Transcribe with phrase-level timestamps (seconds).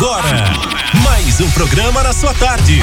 [0.00, 0.44] agora,
[1.04, 2.80] mais um programa na sua tarde.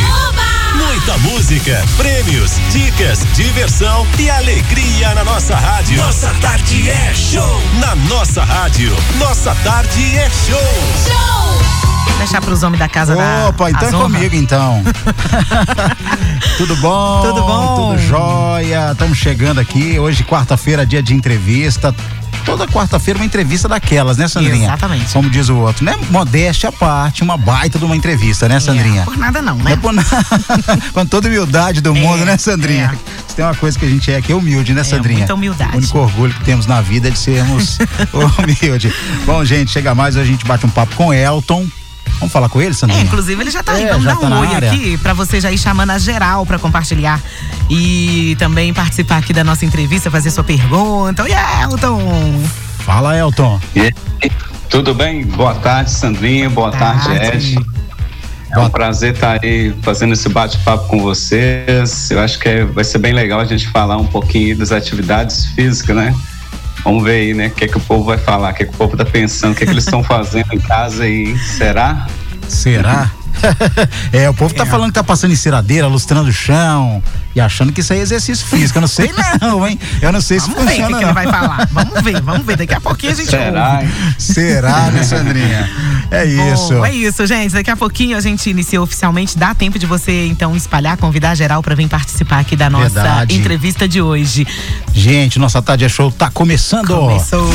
[0.75, 5.97] Muita música, prêmios, dicas, diversão e alegria na nossa rádio.
[5.97, 7.59] Nossa tarde é show.
[7.79, 10.59] Na nossa rádio, nossa tarde é show.
[11.07, 12.17] Show!
[12.19, 14.83] Deixar para os homens da casa da Opa, então é comigo então.
[16.57, 17.21] Tudo bom?
[17.23, 17.75] Tudo bom?
[17.93, 18.91] Tudo jóia.
[18.91, 19.97] Estamos chegando aqui.
[19.97, 21.95] Hoje, quarta-feira, dia de entrevista
[22.47, 24.69] toda quarta-feira uma entrevista daquelas, né, Sandrinha?
[24.69, 25.11] Exatamente.
[25.11, 25.97] Como diz o outro, né?
[26.09, 29.01] Modéstia à parte, uma baita de uma entrevista, né, Sandrinha?
[29.01, 29.63] É, por nada não, né?
[29.65, 30.07] Não é por nada.
[30.93, 32.97] Com toda humildade do mundo, é, né, Sandrinha?
[33.29, 33.33] É.
[33.35, 35.19] Tem uma coisa que a gente é que é humilde, né, é, Sandrinha?
[35.19, 35.73] Muita humildade.
[35.73, 37.79] O único orgulho que temos na vida é de sermos
[38.39, 38.93] humildes.
[39.25, 41.67] Bom, gente, chega mais, a gente bate um papo com Elton.
[42.19, 43.01] Vamos falar com ele, Sandrinha?
[43.01, 43.83] É, inclusive ele já tá aí.
[43.83, 44.71] É, Vamos dar tá um oi área.
[44.71, 47.21] aqui pra você já ir chamando a geral pra compartilhar
[47.69, 51.23] e também participar aqui da nossa entrevista, fazer sua pergunta.
[51.23, 51.31] Oi,
[51.63, 52.43] Elton!
[52.79, 53.59] Fala, Elton.
[53.75, 53.93] E,
[54.69, 55.25] tudo bem?
[55.25, 56.49] Boa tarde, Sandrinha.
[56.49, 57.65] Boa tarde, tarde Ed.
[58.49, 62.09] É um prazer estar aí fazendo esse bate-papo com vocês.
[62.09, 65.47] Eu acho que é, vai ser bem legal a gente falar um pouquinho das atividades
[65.47, 66.15] físicas, né?
[66.83, 67.47] Vamos ver aí, né?
[67.47, 69.05] O que, é que o povo vai falar, o que, é que o povo está
[69.05, 71.37] pensando, o que, é que eles estão fazendo em casa aí.
[71.37, 72.07] Será?
[72.47, 73.11] Será?
[74.11, 74.65] é, o povo tá é.
[74.65, 77.01] falando que tá passando enceradeira, lustrando o chão
[77.35, 78.77] e achando que isso aí é exercício físico.
[78.77, 79.79] Eu não sei não, hein?
[80.01, 80.77] Eu não sei vamos se funciona.
[80.81, 81.67] Vamos ver o que, ele vai falar.
[81.71, 82.57] Vamos ver, vamos ver.
[82.57, 83.83] Daqui a pouquinho a gente Será?
[84.17, 85.69] Será, né, Sandrinha?
[86.09, 86.73] É isso.
[86.73, 87.53] Bom, é isso, gente.
[87.53, 89.37] Daqui a pouquinho a gente inicia oficialmente.
[89.37, 93.35] Dá tempo de você, então, espalhar, convidar geral para vir participar aqui da nossa Verdade.
[93.35, 94.47] entrevista de hoje.
[94.93, 96.87] Gente, nossa tarde é show tá começando.
[96.87, 97.47] Começou.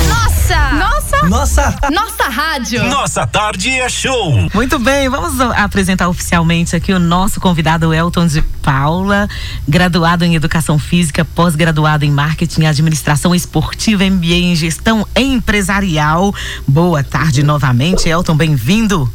[1.28, 1.74] Nossa!
[1.90, 2.22] Nossa!
[2.32, 2.82] Rádio!
[2.84, 4.48] Nossa tarde é show!
[4.54, 9.28] Muito bem, vamos apresentar oficialmente aqui o nosso convidado Elton de Paula,
[9.68, 16.34] graduado em Educação Física, pós-graduado em Marketing e Administração Esportiva, MBA em Gestão Empresarial.
[16.66, 19.12] Boa tarde novamente, Elton, bem-vindo.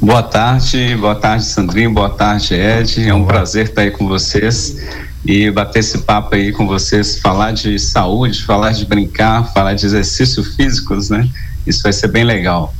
[0.00, 3.08] Boa tarde, boa tarde, Sandrinho, boa tarde, Ed.
[3.08, 4.76] É um prazer estar aí com vocês
[5.24, 9.86] e bater esse papo aí com vocês, falar de saúde, falar de brincar, falar de
[9.86, 11.28] exercícios físicos, né?
[11.66, 12.74] Isso vai ser bem legal.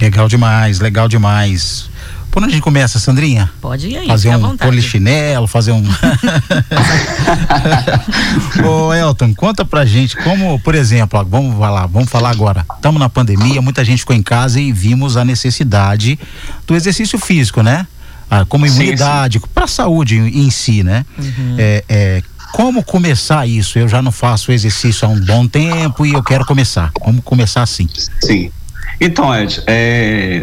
[0.00, 1.90] Legal demais, legal demais.
[2.32, 3.52] Por onde a gente começa, Sandrinha?
[3.60, 4.06] Pode ir aí.
[4.06, 5.84] Fazer um polichinelo, fazer um.
[8.66, 12.64] Ô, Elton, conta pra gente como, por exemplo, ó, vamos falar, vamos falar agora.
[12.74, 16.18] Estamos na pandemia, muita gente ficou em casa e vimos a necessidade
[16.66, 17.86] do exercício físico, né?
[18.34, 21.04] Ah, como imunidade, para a saúde em, em, si, né?
[21.18, 21.56] Uhum.
[21.58, 22.22] É, é,
[22.54, 23.78] como começar isso?
[23.78, 26.90] Eu já não faço exercício há um bom tempo e eu quero começar.
[26.94, 27.86] Como começar assim?
[28.22, 28.50] Sim.
[28.98, 30.42] Então, Ed, é,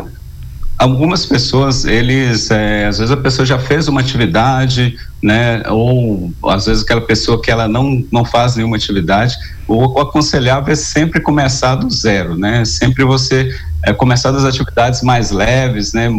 [0.78, 6.66] algumas pessoas, eles, é, às vezes a pessoa já fez uma atividade, né, ou às
[6.66, 9.36] vezes aquela pessoa que ela não, não faz nenhuma atividade,
[9.68, 13.54] o, o aconselhável é sempre começar do zero, né, sempre você
[13.84, 16.10] é, começar das atividades mais leves, né?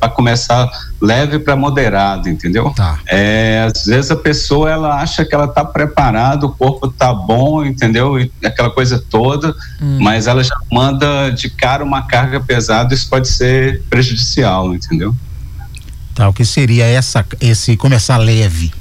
[0.00, 0.68] Para começar
[1.00, 2.70] leve para moderado, entendeu?
[2.70, 2.98] Tá.
[3.06, 7.64] É, às vezes a pessoa ela acha que ela está preparada, o corpo está bom,
[7.64, 8.18] entendeu?
[8.18, 9.98] E aquela coisa toda, hum.
[10.00, 15.14] mas ela já manda de cara uma carga pesada, isso pode ser prejudicial, entendeu?
[16.14, 18.72] Tá, o que seria essa, esse começar leve?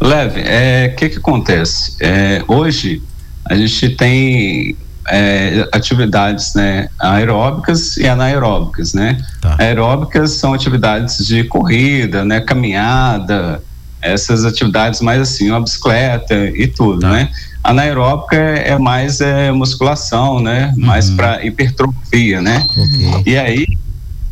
[0.00, 1.96] Leve, é, o que que acontece?
[2.00, 3.02] É, hoje
[3.44, 4.76] a gente tem
[5.08, 9.20] é, atividades né, aeróbicas e anaeróbicas, né?
[9.40, 9.56] Tá.
[9.58, 13.62] Aeróbicas são atividades de corrida, né, caminhada,
[14.00, 17.10] essas atividades mais assim, uma bicicleta e tudo, tá.
[17.10, 17.30] né?
[17.62, 20.74] Anaeróbica é, é mais é, musculação, né?
[20.76, 20.86] Uhum.
[20.86, 22.66] Mais para hipertrofia, né?
[22.76, 23.22] Uhum.
[23.24, 23.66] E aí,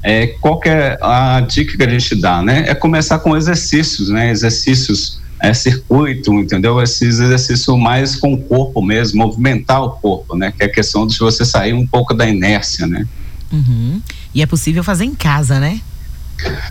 [0.03, 2.65] é, qual que é a dica que a gente dá, né?
[2.67, 4.31] É começar com exercícios, né?
[4.31, 6.81] Exercícios é, circuito, entendeu?
[6.81, 10.53] Esses exercícios mais com o corpo mesmo, movimentar o corpo, né?
[10.57, 13.07] Que é a questão de você sair um pouco da inércia, né?
[13.53, 14.01] Uhum.
[14.35, 15.81] E é possível fazer em casa, né?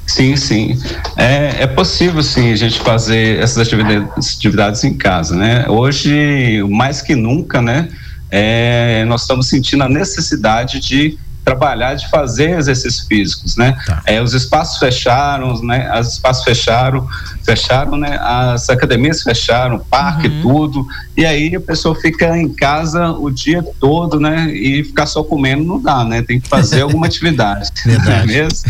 [0.08, 0.80] Sim, sim.
[1.16, 5.68] É, é possível, sim, a gente fazer essas atividades, atividades em casa, né?
[5.68, 7.90] Hoje, mais que nunca, né?
[8.32, 13.76] É, nós estamos sentindo a necessidade de trabalhar de fazer exercícios físicos, né?
[13.86, 14.02] Tá.
[14.06, 15.92] É, os espaços fecharam, né?
[16.00, 17.08] Os espaços fecharam,
[17.44, 18.20] fecharam, né?
[18.22, 20.42] As academias fecharam, parque, uhum.
[20.42, 20.88] tudo.
[21.18, 24.52] E aí a pessoa fica em casa o dia todo, né?
[24.54, 26.22] E ficar só comendo não dá, né?
[26.22, 27.70] Tem que fazer alguma atividade.
[27.86, 28.70] Não é mesmo?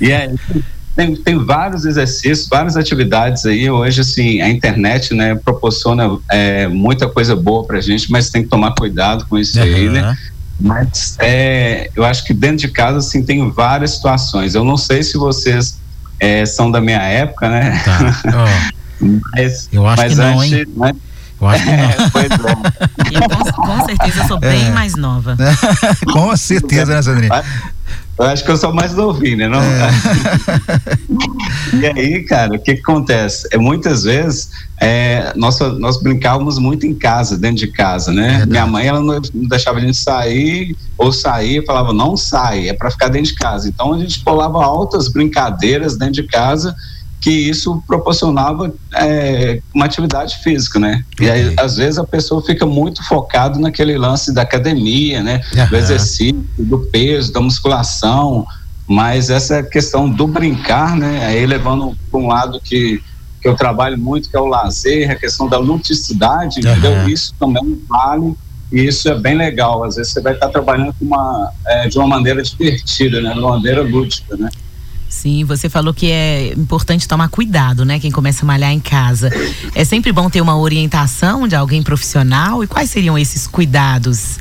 [0.00, 0.34] E aí
[0.96, 3.70] tem, tem vários exercícios, várias atividades aí.
[3.70, 8.48] Hoje, assim, a internet, né, proporciona é, muita coisa boa pra gente, mas tem que
[8.48, 9.64] tomar cuidado com isso uhum.
[9.64, 10.16] aí, né?
[10.60, 14.54] Mas é, eu acho que dentro de casa, assim, tem várias situações.
[14.54, 15.80] Eu não sei se vocês
[16.18, 17.80] é, são da minha época, né?
[17.84, 18.20] Tá.
[19.00, 19.20] Oh.
[19.34, 20.66] mas, eu acho mas que não, antes, hein?
[20.76, 20.92] Né?
[21.40, 21.84] Eu acho que não.
[21.84, 23.16] É, pois é.
[23.16, 25.36] Eu, com, com certeza eu sou bem mais nova.
[26.12, 27.42] Com certeza, né, Sandrinha?
[28.20, 29.48] Eu acho que eu sou mais novinho, né?
[29.48, 29.62] Não?
[31.80, 33.48] e aí, cara, o que, que acontece?
[33.50, 38.28] É, muitas vezes é, nós, nós brincávamos muito em casa, dentro de casa, né?
[38.28, 38.50] Verdade.
[38.50, 42.74] Minha mãe, ela não, não deixava a gente sair, ou sair, falava, não sai, é
[42.74, 43.66] para ficar dentro de casa.
[43.66, 46.76] Então a gente pulava altas brincadeiras dentro de casa,
[47.20, 51.02] que isso proporcionava é, uma atividade física, né?
[51.20, 55.40] E aí, às vezes, a pessoa fica muito focado naquele lance da academia, né?
[55.52, 55.76] Do Aham.
[55.76, 58.46] exercício, do peso, da musculação,
[58.88, 61.26] mas essa questão do brincar, né?
[61.26, 63.00] Aí levando para um lado que,
[63.42, 66.78] que eu trabalho muito, que é o lazer, a questão da ludicidade, Aham.
[66.78, 67.08] entendeu?
[67.08, 68.34] Isso também vale
[68.72, 69.84] e isso é bem legal.
[69.84, 73.34] Às vezes você vai estar trabalhando uma, é, de uma maneira divertida, né?
[73.34, 74.48] De uma maneira lúdica, né?
[75.10, 77.98] Sim, você falou que é importante tomar cuidado, né?
[77.98, 79.28] Quem começa a malhar em casa.
[79.74, 82.62] É sempre bom ter uma orientação de alguém profissional.
[82.62, 84.38] E quais seriam esses cuidados?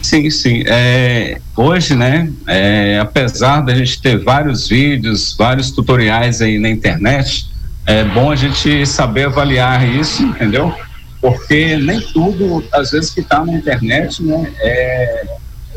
[0.00, 0.62] Sim, sim.
[0.68, 7.50] É, hoje, né, é, apesar da gente ter vários vídeos, vários tutoriais aí na internet,
[7.84, 10.72] é bom a gente saber avaliar isso, entendeu?
[11.20, 15.26] Porque nem tudo, às vezes, que está na internet, né, é,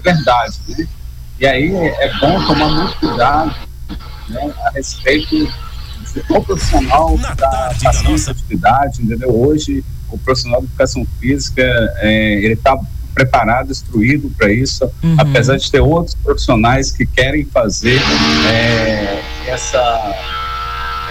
[0.03, 0.87] verdade, né?
[1.39, 3.66] E aí é bom tomar muito cuidado
[4.29, 5.35] né, a respeito
[6.13, 9.29] de qual profissional Na está fazendo nossa- essa atividade, entendeu?
[9.35, 11.61] Hoje, o profissional de educação física,
[11.97, 12.77] é, ele está
[13.13, 15.15] preparado, instruído para isso, Uhum.
[15.17, 17.99] apesar de ter outros profissionais que querem fazer
[18.47, 20.15] é, essa,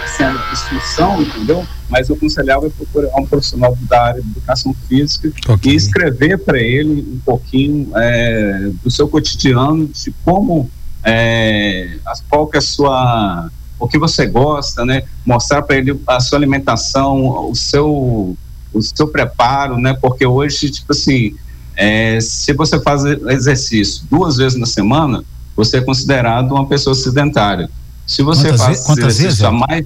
[0.03, 1.67] essa instrução, entendeu?
[1.89, 5.71] Mas eu aconselhava é procurar um profissional da área de educação física Ok.
[5.71, 10.69] e escrever para ele um pouquinho é, do seu cotidiano, de como,
[11.11, 13.49] é, as- qual que é a sua,
[13.79, 15.03] o que você gosta, né?
[15.25, 18.35] Mostrar para ele a sua alimentação, o seu,
[18.73, 19.93] o seu preparo, né?
[20.01, 21.33] Porque hoje, tipo assim,
[21.77, 25.23] é, se você faz exercício duas vezes na semana,
[25.55, 27.69] você é considerado uma pessoa sedentária.
[28.05, 29.85] Se você Quantas faz ve- exercício vezes, a mais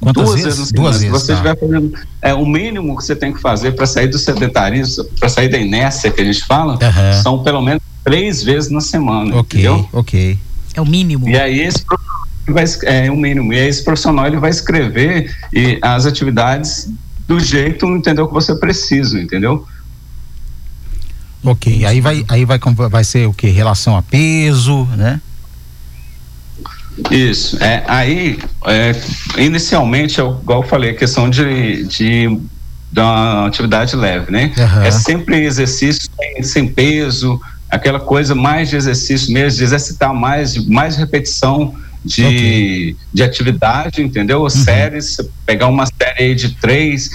[0.00, 0.44] Quantas duas vezes?
[0.44, 1.10] vezes na semana, Duas vezes.
[1.20, 1.32] você tá.
[1.34, 1.92] estiver fazendo
[2.22, 5.58] é o mínimo que você tem que fazer para sair do sedentarismo, para sair da
[5.58, 7.22] inércia que a gente fala, Aham.
[7.22, 9.88] são pelo menos três vezes na semana, Ok, entendeu?
[9.92, 10.38] ok.
[10.74, 11.28] É o mínimo.
[11.28, 13.52] E aí esse profissional vai es- é o mínimo.
[13.52, 16.88] E aí esse profissional ele vai escrever e as atividades
[17.28, 19.66] do jeito, entendeu, que você precisa, entendeu?
[21.42, 21.84] Ok.
[21.86, 22.58] Aí vai, aí vai,
[22.90, 23.48] vai ser o que?
[23.48, 25.20] Relação a peso, né?
[27.10, 27.56] Isso.
[27.62, 28.94] É, aí, é,
[29.38, 32.38] inicialmente, eu, igual eu falei, a questão de, de
[32.92, 34.52] da atividade leve, né?
[34.58, 34.84] Aham.
[34.84, 40.54] É sempre exercício sem, sem peso, aquela coisa mais de exercício mesmo, de exercitar mais,
[40.54, 41.74] de mais repetição
[42.04, 42.96] de, Ok.
[43.12, 44.48] de atividade, entendeu?
[44.48, 47.10] Séries, você pegar uma série aí de três,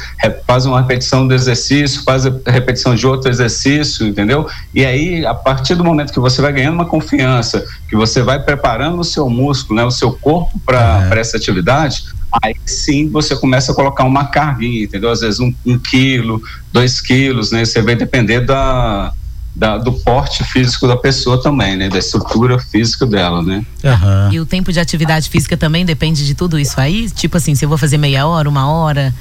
[0.46, 4.48] faz uma repetição do exercício, faz a repetição de outro exercício, entendeu?
[4.74, 8.40] E aí, a partir do momento que você vai ganhando uma confiança, que você vai
[8.40, 11.16] preparando o seu músculo, né, o seu corpo para Aham.
[11.16, 12.04] essa atividade,
[12.44, 15.10] aí sim você começa a colocar uma carguinha, entendeu?
[15.10, 16.42] Às vezes um, um quilo,
[16.72, 17.66] dois quilos, né?
[17.66, 19.12] Você vai depender da,
[19.56, 21.88] da- do porte físico da pessoa também, né?
[21.88, 23.66] Da estrutura física dela, né?
[23.84, 24.30] Aham.
[24.34, 27.10] E o tempo de atividade física também depende de tudo isso aí?
[27.10, 29.13] Tipo assim, se eu vou fazer meia hora, uma hora.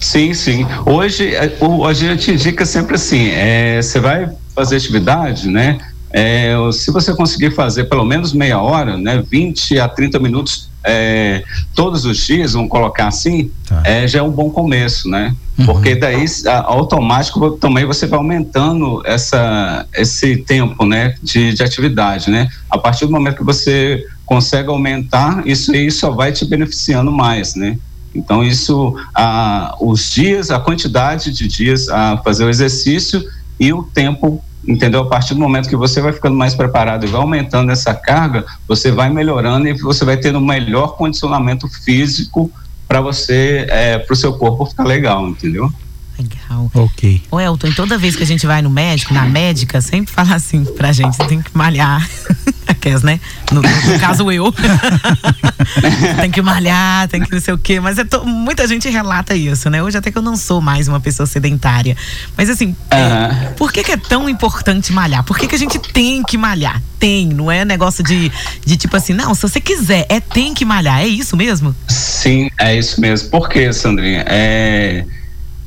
[0.00, 0.66] Sim, sim.
[0.84, 5.78] Hoje, é, hoje a gente indica sempre assim, é, você vai fazer atividade, né?
[6.10, 9.22] É, se você conseguir fazer pelo menos meia hora, né?
[9.28, 11.42] 20 a 30 minutos é,
[11.74, 13.82] todos os dias, vamos colocar assim, Tá.
[13.84, 15.34] é, já é um bom começo, né?
[15.58, 15.66] Uhum.
[15.66, 21.14] Porque daí a- automático também você vai aumentando essa, esse tempo, né?
[21.22, 22.48] De, de atividade, né?
[22.70, 27.54] A partir do momento que você consegue aumentar, isso aí só vai te beneficiando mais,
[27.56, 27.76] né?
[28.14, 33.22] Então, isso, ah, os dias, a quantidade de dias a fazer o exercício
[33.60, 35.02] e o tempo, entendeu?
[35.02, 38.44] A partir do momento que você vai ficando mais preparado e vai aumentando essa carga,
[38.66, 42.50] você vai melhorando e você vai tendo um melhor condicionamento físico
[42.88, 43.66] para você,
[44.06, 45.70] para o seu corpo ficar legal, entendeu?
[46.18, 46.70] Legal.
[46.74, 47.22] Ok.
[47.30, 50.64] Ô Elton, toda vez que a gente vai no médico, na médica, sempre fala assim
[50.64, 52.06] pra gente, você tem que malhar.
[52.66, 53.20] Aquelas, né?
[53.52, 54.52] No, no caso eu.
[56.20, 57.78] tem que malhar, tem que não sei o quê.
[57.80, 59.82] Mas é to- muita gente relata isso, né?
[59.82, 61.96] Hoje até que eu não sou mais uma pessoa sedentária.
[62.36, 65.22] Mas assim, é, por que, que é tão importante malhar?
[65.22, 66.82] Por que, que a gente tem que malhar?
[66.98, 68.32] Tem, não é negócio de,
[68.64, 71.00] de tipo assim, não, se você quiser, é tem que malhar.
[71.00, 71.74] É isso mesmo?
[71.88, 73.28] Sim, é isso mesmo.
[73.30, 74.24] Por quê, Sandrinha?
[74.26, 75.04] É,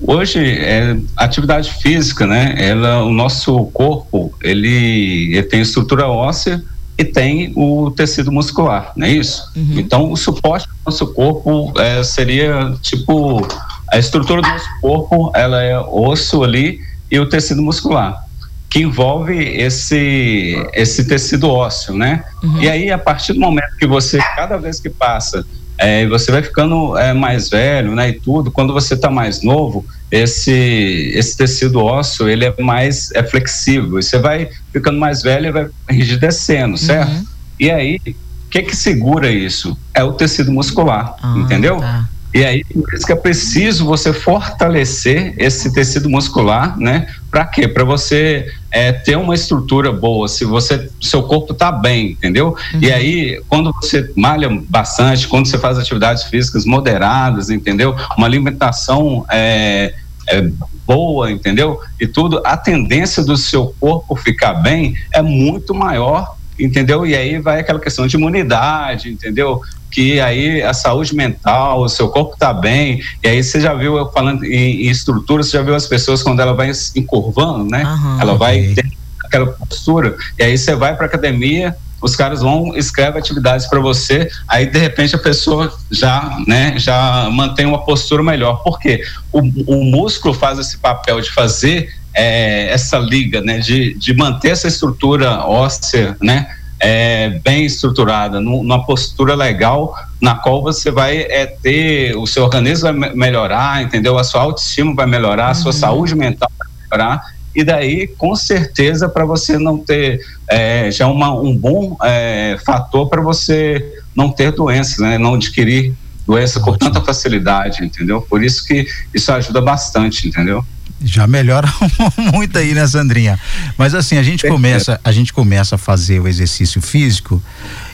[0.01, 2.55] hoje, é, atividade física, né?
[2.57, 6.63] Ela, o nosso corpo, ele, ele tem estrutura óssea
[6.97, 9.49] e tem o tecido muscular, não é isso?
[9.55, 9.79] Uhum.
[9.79, 13.47] Então, o suporte do nosso corpo é, seria tipo
[13.91, 16.79] a estrutura do nosso corpo, ela é osso ali
[17.09, 18.23] e o tecido muscular,
[18.69, 22.23] que envolve esse, esse tecido ósseo, né?
[22.43, 22.61] Uhum.
[22.61, 25.45] E aí, a partir do momento que você, cada vez que passa,
[25.79, 29.85] é, você vai ficando é, mais velho, né, e tudo, quando você está mais novo,
[30.11, 35.47] esse, esse tecido ósseo, ele é mais é flexível, e você vai ficando mais velho
[35.47, 37.11] e vai enrijecendo, certo?
[37.11, 37.25] Uhum.
[37.57, 39.77] E aí, o que que segura isso?
[39.93, 41.77] É o tecido muscular, ah, entendeu?
[41.77, 42.09] Tá.
[42.33, 47.07] E aí, por isso que é preciso você fortalecer esse tecido muscular, né?
[47.29, 47.67] Para quê?
[47.67, 52.55] Para você é, ter uma estrutura boa, se você, seu corpo tá bem, entendeu?
[52.73, 52.79] Uhum.
[52.81, 57.95] E aí, quando você malha bastante, quando você faz atividades físicas moderadas, entendeu?
[58.17, 59.93] Uma alimentação é,
[60.27, 60.49] é
[60.87, 61.79] boa, entendeu?
[61.99, 67.05] E tudo, a tendência do seu corpo ficar bem é muito maior entendeu?
[67.05, 69.61] E aí vai aquela questão de imunidade, entendeu?
[69.91, 73.97] Que aí a saúde mental, o seu corpo está bem, e aí você já viu,
[73.97, 77.83] eu falando em, em, estrutura, você já viu as pessoas quando ela vai encurvando, né?
[77.83, 78.75] Uhum, ela vai okay.
[78.75, 78.91] ter
[79.23, 84.29] aquela postura, e aí você vai para academia, os caras vão escreve atividades para você,
[84.47, 88.63] aí de repente a pessoa já, né, já mantém uma postura melhor.
[88.63, 89.03] Por quê?
[89.31, 94.51] O, o músculo faz esse papel de fazer é, essa liga, né, de, de manter
[94.51, 96.47] essa estrutura óssea, né,
[96.79, 102.93] é, bem estruturada, numa postura legal, na qual você vai é, ter, o seu organismo
[102.99, 104.17] vai melhorar, entendeu?
[104.17, 105.51] A sua autoestima vai melhorar, uhum.
[105.51, 105.79] a sua uhum.
[105.79, 107.21] saúde mental vai melhorar,
[107.55, 113.09] e daí, com certeza, para você não ter é, já uma, um bom é, fator
[113.09, 115.17] para você não ter doenças, né?
[115.17, 115.93] Não adquirir
[116.25, 118.21] doença com tanta facilidade, entendeu?
[118.21, 120.63] Por isso que isso ajuda bastante, entendeu?
[121.03, 121.71] Já melhora
[122.33, 123.39] muito aí, né, Sandrinha?
[123.77, 127.41] Mas assim, a gente começa, a gente começa a fazer o exercício físico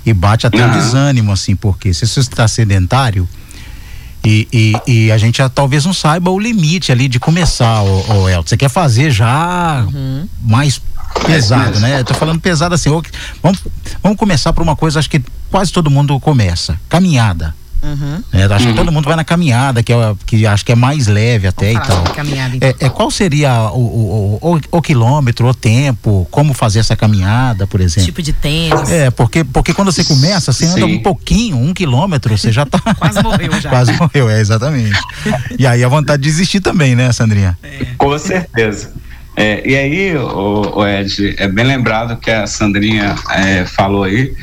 [0.06, 3.28] e bate até um desânimo, assim, porque se você está sedentário
[4.26, 8.24] e, e, e, a gente já, talvez não saiba o limite ali de começar, o,
[8.24, 8.50] o Elton.
[8.50, 10.28] Você quer fazer já uhum.
[10.42, 10.82] mais
[11.28, 12.00] pesado, né?
[12.00, 12.90] Eu tô falando pesado assim.
[13.42, 13.60] Vamos,
[14.02, 15.22] vamos começar por uma coisa, acho que
[15.52, 17.54] quase todo mundo começa: caminhada.
[17.86, 18.24] Uhum.
[18.34, 18.72] É, acho uhum.
[18.72, 21.72] que todo mundo vai na caminhada, que, é, que acho que é mais leve até
[21.72, 22.04] e tal.
[22.16, 22.68] Caminhada, então.
[22.68, 27.68] é, é, qual seria o, o, o, o, quilômetro, o tempo, como fazer essa caminhada,
[27.68, 28.06] por exemplo?
[28.06, 28.90] Tipo de tênis.
[28.90, 30.96] É, porque, porque quando você começa, você anda Sim.
[30.96, 32.80] um pouquinho, um quilômetro, você já tá.
[32.98, 33.70] Quase morreu já.
[33.70, 35.00] Quase morreu, é, exatamente.
[35.60, 37.56] e aí a vontade de desistir também, né, Sandrinha?
[37.62, 37.86] É.
[37.98, 38.92] Com certeza.
[39.38, 44.34] É, e aí, o, o, Ed, é bem lembrado que a Sandrinha é, falou aí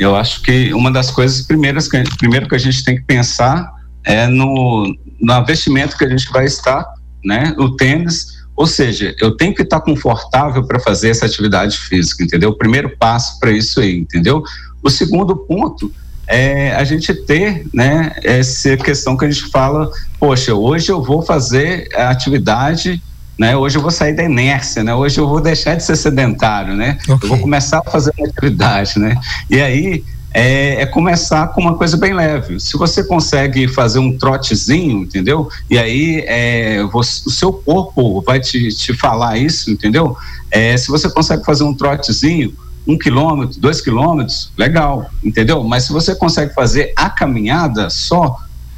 [0.00, 3.70] eu acho que uma das coisas primeiras que, primeiro que a gente tem que pensar
[4.02, 6.86] é no, no investimento que a gente vai estar,
[7.22, 7.54] né?
[7.58, 12.48] O tênis, ou seja, eu tenho que estar confortável para fazer essa atividade física, entendeu?
[12.48, 14.42] O primeiro passo para isso aí, entendeu?
[14.82, 15.92] O segundo ponto
[16.26, 21.20] é a gente ter, né, essa questão que a gente fala, poxa, hoje eu vou
[21.20, 23.02] fazer a atividade
[23.40, 23.56] né?
[23.56, 24.94] Hoje eu vou sair da inércia, né?
[24.94, 26.98] Hoje eu vou deixar de ser sedentário, né?
[27.08, 27.14] Okay.
[27.22, 29.16] Eu vou começar a fazer uma atividade, né?
[29.48, 30.04] E aí
[30.34, 32.60] é, é, começar com uma coisa bem leve.
[32.60, 35.48] Se você consegue fazer um trotezinho, entendeu?
[35.70, 40.14] E aí é, você, o seu corpo vai te, te falar isso, entendeu?
[40.50, 42.52] É, se você consegue fazer um trotezinho,
[42.86, 45.64] um quilômetro, dois quilômetros, legal, entendeu?
[45.64, 48.36] Mas se você consegue fazer a caminhada só,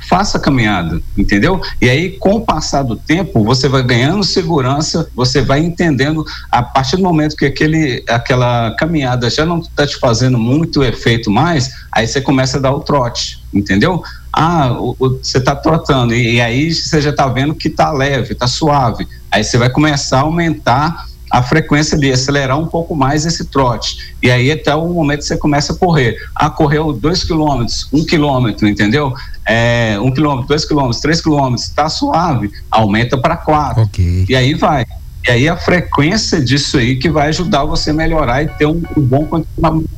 [0.08, 1.60] faça a caminhada, entendeu?
[1.80, 6.62] E aí, com o passar do tempo, você vai ganhando segurança, você vai entendendo, a
[6.62, 11.70] partir do momento que aquele, aquela caminhada já não está te fazendo muito efeito mais,
[11.90, 14.02] aí você começa a dar o trote, entendeu?
[14.32, 18.46] Ah, você está trotando, e, e, aí você já está vendo que está leve, está
[18.46, 19.06] suave.
[19.30, 24.14] Aí você vai começar a aumentar a frequência ali, acelerar um pouco mais esse trote.
[24.22, 26.18] E aí até o momento que você começa a correr.
[26.34, 29.14] Ah, correu dois quilômetros, um quilômetro, entendeu?
[29.46, 33.82] É, um quilômetro, dois quilômetros, três quilômetros, está suave, aumenta para quatro.
[33.84, 34.24] Okay.
[34.28, 34.84] E aí vai.
[35.26, 38.82] E aí a frequência disso aí que vai ajudar você a melhorar e ter um,
[38.96, 39.88] um bom condicionamento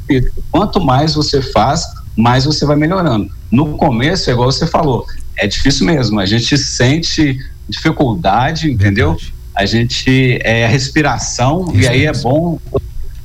[0.50, 1.84] Quanto mais você faz,
[2.16, 3.30] mais você vai melhorando.
[3.50, 5.06] No começo, é igual você falou,
[5.38, 6.20] é difícil mesmo.
[6.20, 9.14] A gente sente dificuldade, entendeu?
[9.14, 12.58] Verdade a gente é a respiração Isso e aí é bom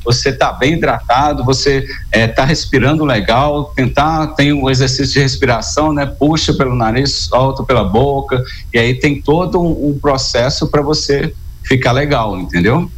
[0.04, 5.94] você tá bem hidratado, você é, tá respirando legal, tentar tem um exercício de respiração,
[5.94, 6.06] né?
[6.06, 11.34] Puxa pelo nariz, solta pela boca e aí tem todo um, um processo para você
[11.64, 12.90] ficar legal, entendeu?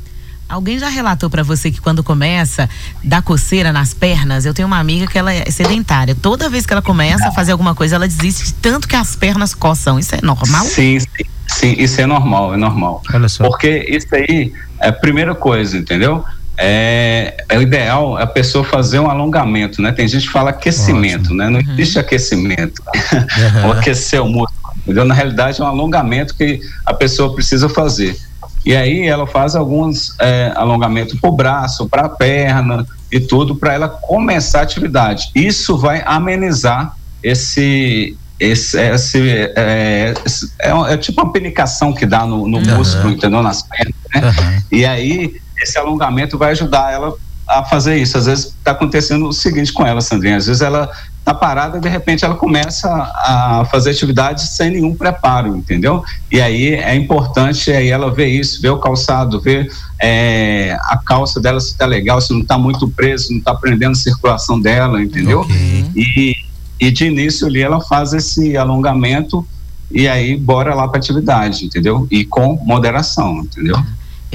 [0.51, 2.70] Alguém já relatou para você que quando começa
[3.01, 4.46] dá coceira nas pernas?
[4.46, 6.13] Eu tenho uma amiga que ela é sedentária.
[6.13, 9.15] Toda vez que ela começa a fazer alguma coisa, ela desiste de tanto que as
[9.15, 9.98] pernas coçam.
[9.98, 10.65] Isso é normal?
[10.65, 11.08] Sim, sim,
[11.48, 13.01] sim isso é normal, é normal.
[13.13, 13.48] Olha só.
[13.48, 16.25] Porque isso aí é a primeira coisa, entendeu?
[16.58, 19.91] É, é o ideal a pessoa fazer um alongamento, né?
[19.91, 21.38] Tem gente que fala aquecimento, Ótimo.
[21.38, 21.50] né?
[21.50, 21.74] Não uhum.
[21.74, 22.81] existe aquecimento.
[23.13, 23.65] Uhum.
[23.67, 24.74] Ou aquecer o músculo.
[24.84, 25.05] entendeu?
[25.05, 28.17] Na realidade é um alongamento que a pessoa precisa fazer.
[28.65, 33.55] E aí ela faz alguns é, alongamentos para o braço, para a perna e tudo,
[33.55, 35.31] para ela começar a atividade.
[35.34, 38.17] Isso vai amenizar esse.
[38.39, 42.77] Esse, esse, é, esse é, é, tipo uma penicação que dá no, no uhum.
[42.77, 43.43] músculo, entendeu?
[43.43, 44.63] Nas pernas, né?
[44.72, 47.13] E aí, esse alongamento vai ajudar ela
[47.48, 48.18] a fazer isso.
[48.18, 50.38] Às vezes está acontecendo o seguinte com ela, Sandrinha.
[50.38, 50.89] Às vezes ela
[51.24, 56.03] tá parada e de repente ela começa a fazer atividade sem nenhum preparo, entendeu?
[56.32, 61.39] E aí é importante aí ela ver isso, ver o calçado, ver é, a calça
[61.39, 65.01] dela se tá legal, se não tá muito preso, não tá prendendo a circulação dela,
[65.01, 65.41] entendeu?
[65.41, 65.91] Okay.
[65.96, 66.36] E,
[66.80, 69.46] e de início ali ela faz esse alongamento
[69.91, 72.08] e aí bora lá para atividade, entendeu?
[72.10, 73.77] E com moderação, entendeu?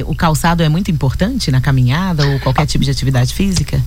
[0.04, 3.80] O calçado é muito importante na caminhada ou qualquer tipo de atividade física?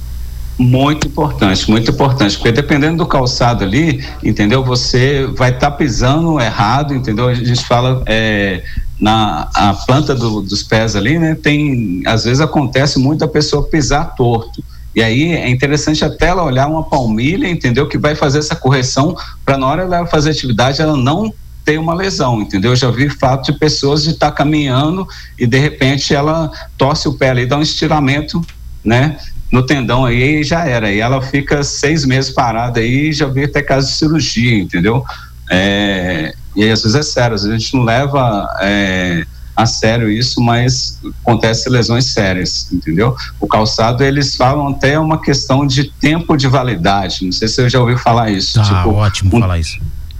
[0.57, 4.61] Muito importante, muito importante, porque dependendo do calçado ali, entendeu?
[4.65, 7.29] Você vai estar tá pisando errado, entendeu?
[7.29, 8.61] A gente fala é,
[8.99, 11.35] na a planta do, dos pés ali, né?
[11.35, 14.61] Tem, às vezes acontece muito a pessoa pisar torto.
[14.93, 17.87] E aí é interessante até ela olhar uma palmilha, entendeu?
[17.87, 21.33] Que vai fazer essa correção para na hora dela fazer atividade ela não
[21.69, 22.71] ter uma lesão, entendeu?
[22.71, 25.07] Eu já vi fato de pessoas de estar tá caminhando
[25.37, 28.41] e de repente ela torce o pé ali, dá um estiramento,
[28.83, 29.17] né?
[29.51, 30.91] no tendão aí já era.
[30.91, 35.03] E ela fica seis meses parada aí já vi até caso de cirurgia, entendeu?
[35.49, 39.65] É, e aí, às vezes é sério, às vezes a gente não leva é, a
[39.65, 43.15] sério isso, mas acontece lesões sérias, entendeu?
[43.39, 47.69] O calçado, eles falam até uma questão de tempo de validade, não sei se você
[47.69, 48.59] já ouviu falar isso.
[48.59, 49.79] Ah, tipo, ótimo um, falar isso.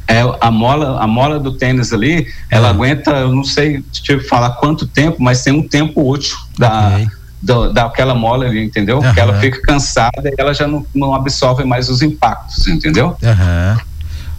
[0.10, 2.72] É, a mola, a mola do tênis ali, ela é.
[2.72, 7.20] aguenta, eu não sei te falar quanto tempo, mas tem um tempo útil da, okay
[7.42, 9.00] do, daquela mola ali, entendeu?
[9.00, 9.14] Uhum.
[9.14, 13.16] Que ela fica cansada e ela já não, não absorve mais os impactos, entendeu?
[13.22, 13.90] Uhum.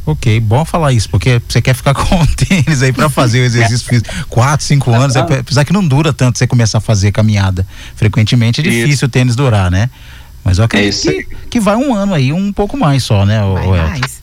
[0.07, 3.87] Ok, bom falar isso, porque você quer ficar com tênis aí para fazer o exercício
[3.87, 4.11] físico.
[4.29, 7.67] Quatro, cinco anos, é, apesar que não dura tanto você começar a fazer caminhada.
[7.97, 9.07] Frequentemente é difícil isso.
[9.07, 9.91] o tênis durar, né?
[10.43, 13.41] Mas eu acredito é que, que vai um ano aí, um pouco mais só, né?
[13.41, 14.20] Vai o, mais.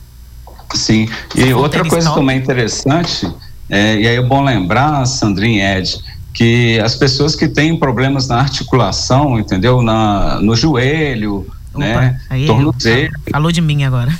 [0.73, 3.27] Sim, e outra coisa também interessante,
[3.69, 5.97] é, e aí é bom lembrar, Sandrinha Ed,
[6.33, 9.81] que as pessoas que têm problemas na articulação, entendeu?
[9.81, 12.19] Na, no joelho, Opa, né?
[12.45, 13.11] Tornozelo.
[13.31, 14.11] Falou de mim agora.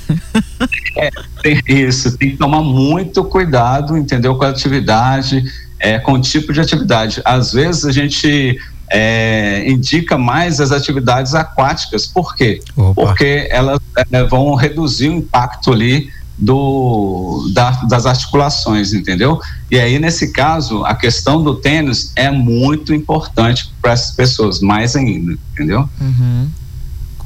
[0.96, 1.10] é,
[1.42, 4.34] tem isso, tem que tomar muito cuidado, entendeu?
[4.34, 5.44] Com a atividade,
[5.78, 7.22] é, com o tipo de atividade.
[7.24, 8.58] Às vezes a gente
[8.90, 12.06] é, indica mais as atividades aquáticas.
[12.06, 12.60] Por quê?
[12.76, 12.94] Opa.
[12.94, 13.78] Porque elas
[14.10, 19.40] é, vão reduzir o impacto ali do, da, das articulações, entendeu?
[19.70, 24.94] E aí, nesse caso, a questão do tênis é muito importante para essas pessoas, mais
[24.94, 25.88] ainda, entendeu?
[26.00, 26.48] Uhum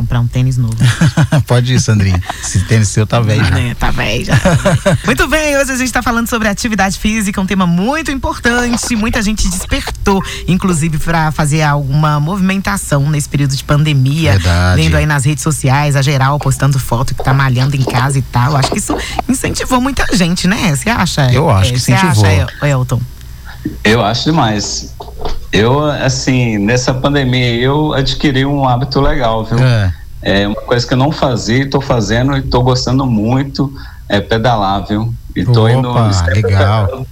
[0.03, 0.77] comprar um tênis novo.
[1.47, 2.21] Pode ir, Sandrinha.
[2.43, 3.59] Esse tênis seu tá velho já.
[3.59, 4.35] É, tá velho já.
[5.07, 8.97] muito bem, hoje a gente tá falando sobre atividade física, um tema muito importante.
[8.97, 14.33] Muita gente despertou, inclusive, para fazer alguma movimentação nesse período de pandemia.
[14.33, 14.83] Verdade.
[14.83, 18.23] Vendo aí nas redes sociais, a geral postando foto que tá malhando em casa e
[18.23, 18.57] tal.
[18.57, 18.97] Acho que isso
[19.29, 20.75] incentivou muita gente, né?
[20.75, 21.33] Você acha?
[21.33, 22.15] Eu acho é, que incentivou.
[22.15, 23.01] Você acha, Elton?
[23.85, 24.95] Eu acho demais.
[25.53, 29.59] Eu, assim, nessa pandemia, eu adquiri um hábito legal, viu?
[29.59, 33.73] É, é uma coisa que eu não fazia e tô fazendo e tô gostando muito,
[34.09, 35.13] é pedalar, viu?
[35.37, 35.93] E tô Opa, indo.
[36.35, 37.07] Legal.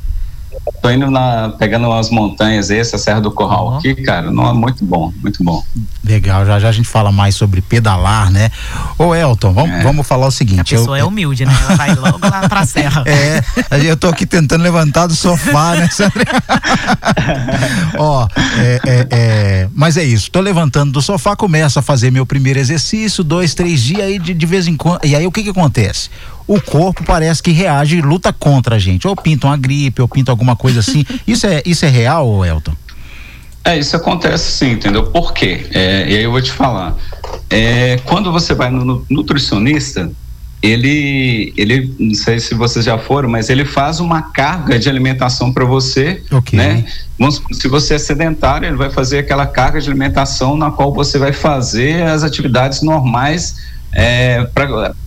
[0.83, 3.79] Tô indo na, pegando umas montanhas, essa Serra do Corral uhum.
[3.79, 5.63] aqui, cara, não é muito bom, muito bom.
[6.03, 8.51] Legal, já já a gente fala mais sobre pedalar, né?
[8.99, 9.83] Ô Elton, vamos, é.
[9.83, 10.75] vamos falar o seguinte.
[10.75, 11.55] A pessoa eu, é humilde, né?
[11.65, 13.05] Ela vai logo lá pra serra.
[13.11, 13.43] É,
[13.85, 15.89] eu tô aqui tentando levantar do sofá, né?
[17.99, 18.27] Ó,
[18.59, 22.59] é, é, é, mas é isso, tô levantando do sofá, começo a fazer meu primeiro
[22.59, 25.51] exercício, dois, três dias, aí de, de vez em quando, e aí o que que
[25.51, 26.09] acontece?
[26.51, 29.07] O corpo parece que reage e luta contra a gente.
[29.07, 31.05] Ou pinta uma gripe, ou pinta alguma coisa assim.
[31.25, 32.73] isso, é, isso é real, Elton?
[33.65, 35.07] É, isso acontece sim, entendeu?
[35.07, 35.69] Por quê?
[35.71, 36.97] É, e aí eu vou te falar.
[37.49, 40.11] É, quando você vai no nutricionista,
[40.61, 45.53] ele, ele, não sei se vocês já foram, mas ele faz uma carga de alimentação
[45.53, 46.59] para você, okay.
[46.59, 46.85] né?
[47.17, 51.17] Vamos, se você é sedentário, ele vai fazer aquela carga de alimentação na qual você
[51.17, 54.49] vai fazer as atividades normais é,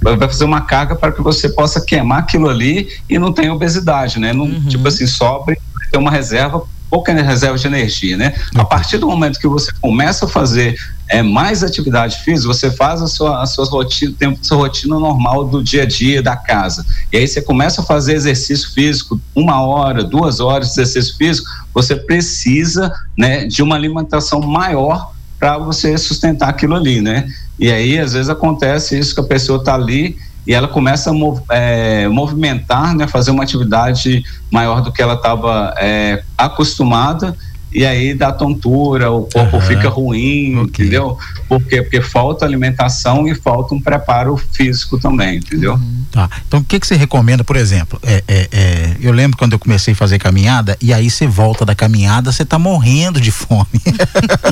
[0.01, 4.19] vai fazer uma carga para que você possa queimar aquilo ali e não tenha obesidade,
[4.19, 4.33] né?
[4.33, 4.67] Não, uhum.
[4.67, 5.57] Tipo assim, sobre,
[5.91, 8.33] ter uma reserva, pouca reserva de energia, né?
[8.53, 8.61] Uhum.
[8.61, 13.01] A partir do momento que você começa a fazer é, mais atividade física, você faz
[13.01, 16.35] a sua, a sua rotina, tem a sua rotina normal do dia a dia da
[16.35, 16.85] casa.
[17.11, 21.47] E aí você começa a fazer exercício físico, uma hora, duas horas de exercício físico,
[21.73, 25.12] você precisa né, de uma alimentação maior
[25.43, 27.27] para você sustentar aquilo ali, né?
[27.59, 30.15] E aí, às vezes, acontece isso que a pessoa está ali
[30.47, 35.15] e ela começa a mov, é, movimentar, né, fazer uma atividade maior do que ela
[35.15, 37.35] estava é, acostumada
[37.73, 39.61] e aí dá tontura, o corpo uhum.
[39.61, 40.85] fica ruim, okay.
[40.85, 41.17] entendeu?
[41.47, 41.81] Por quê?
[41.81, 45.73] Porque falta alimentação e falta um preparo físico também, entendeu?
[45.73, 46.03] Uhum.
[46.11, 46.29] Tá.
[46.47, 47.99] Então o que que você recomenda, por exemplo?
[48.03, 51.65] É, é, é, eu lembro quando eu comecei a fazer caminhada e aí você volta
[51.65, 53.65] da caminhada, você tá morrendo de fome.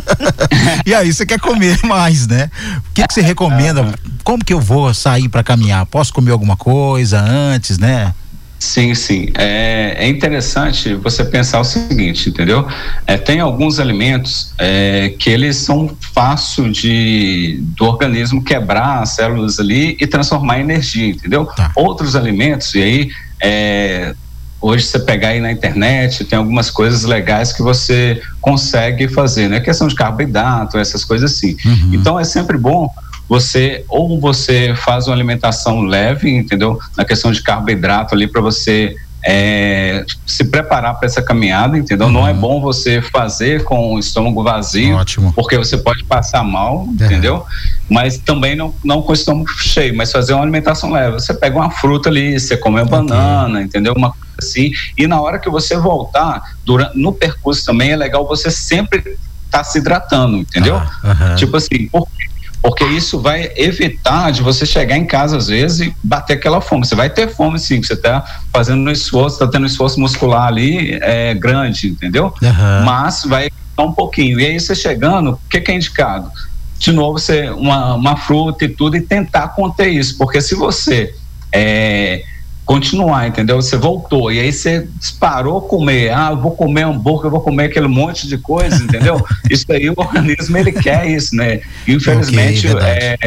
[0.86, 2.50] e aí você quer comer mais, né?
[2.90, 3.84] O que que você recomenda?
[3.84, 3.94] Uhum.
[4.24, 5.86] Como que eu vou sair para caminhar?
[5.86, 8.14] Posso comer alguma coisa antes, né?
[8.62, 9.30] Sim, sim.
[9.40, 12.68] É, é, interessante você pensar o seguinte, entendeu?
[13.08, 19.60] É, tem alguns alimentos é, que eles são fácil de do organismo quebrar as células
[19.60, 21.48] ali e transformar em energia, entendeu?
[21.48, 21.72] Tá.
[21.76, 23.10] Outros alimentos, e aí
[23.42, 24.14] é,
[24.62, 29.60] hoje você pegar aí na internet, tem algumas coisas legais que você consegue fazer, né?
[29.60, 31.58] Questão de carboidrato, essas coisas assim.
[31.66, 31.96] Uhum.
[31.96, 32.88] Então é sempre bom
[33.32, 36.78] você ou você faz uma alimentação leve, entendeu?
[36.98, 38.94] Na questão de carboidrato ali para você
[39.26, 42.08] é, se preparar para essa caminhada, entendeu?
[42.08, 42.12] Uhum.
[42.12, 42.40] Não é uhum.
[42.42, 45.32] bom você fazer com o estômago vazio, Ótimo.
[45.32, 46.94] porque você pode passar mal, uhum.
[46.94, 47.46] entendeu?
[47.90, 51.14] Mas também não, não com o estômago cheio, mas fazer uma alimentação leve.
[51.14, 52.98] Você pega uma fruta ali, você come uma okay.
[52.98, 53.94] banana, entendeu?
[53.96, 54.74] Uma coisa assim.
[54.98, 59.60] E na hora que você voltar, durante, no percurso também é legal você sempre estar
[59.60, 60.76] tá se hidratando, entendeu?
[60.76, 61.36] uhum.
[61.38, 62.31] Tipo assim, por quê?
[62.62, 66.86] Porque isso vai evitar de você chegar em casa às vezes e bater aquela fome.
[66.86, 70.48] Você vai ter fome sim, você está fazendo um esforço, está tendo um esforço muscular
[70.48, 72.34] ali é, grande, entendeu?
[72.42, 72.86] Uhum.
[72.86, 74.40] Mas vai um pouquinho.
[74.40, 76.32] E aí você chegando, o que, que é indicado?
[76.78, 81.16] De novo, você uma, uma fruta e tudo e tentar conter isso, porque se você
[81.52, 82.24] é,
[82.66, 83.62] continuar, entendeu?
[83.62, 84.88] Você voltou e aí você
[85.20, 89.24] parou comer, ah, vou comer hambúrguer, vou comer aquele monte de coisa, entendeu?
[89.50, 91.62] isso aí o organismo ele quer isso, né?
[91.88, 93.18] Infelizmente okay, é,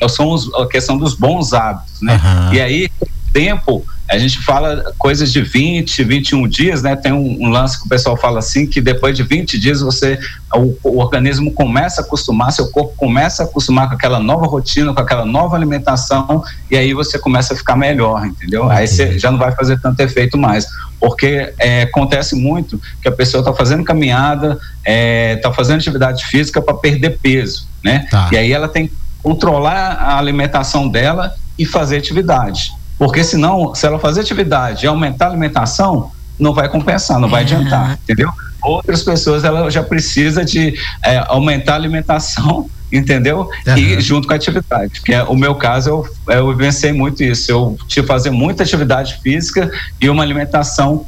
[0.00, 2.20] é, são os, a questão dos bons hábitos, né?
[2.22, 2.54] Uhum.
[2.54, 2.90] E aí
[3.32, 6.94] tempo a gente fala coisas de 20, 21 dias, né?
[6.94, 10.18] Tem um, um, lance que o pessoal fala assim, que depois de 20 dias você,
[10.54, 14.92] o, o, organismo começa a acostumar, seu corpo começa a acostumar com aquela nova rotina,
[14.92, 18.68] com aquela nova alimentação, e aí você começa a ficar melhor, entendeu?
[18.70, 20.66] Aí você já não vai fazer tanto efeito mais.
[21.00, 26.26] Porque é, acontece muito que a pessoa está fazendo caminhada, está é, tá fazendo atividade
[26.26, 28.06] física para perder peso, né?
[28.10, 28.28] Tá.
[28.30, 32.72] E aí ela tem que controlar a alimentação dela e fazer atividade.
[33.02, 37.42] Porque senão, se ela fazer atividade e aumentar a alimentação, não vai compensar, não vai
[37.42, 38.30] adiantar, entendeu?
[38.62, 43.50] Outras pessoas, ela já precisa de é, aumentar a alimentação, entendeu?
[43.66, 43.76] Uhum.
[43.76, 47.50] E junto com a atividade, que é o meu caso, eu, eu vivenciei muito isso,
[47.50, 49.68] eu tive que fazer muita atividade física
[50.00, 51.04] e uma alimentação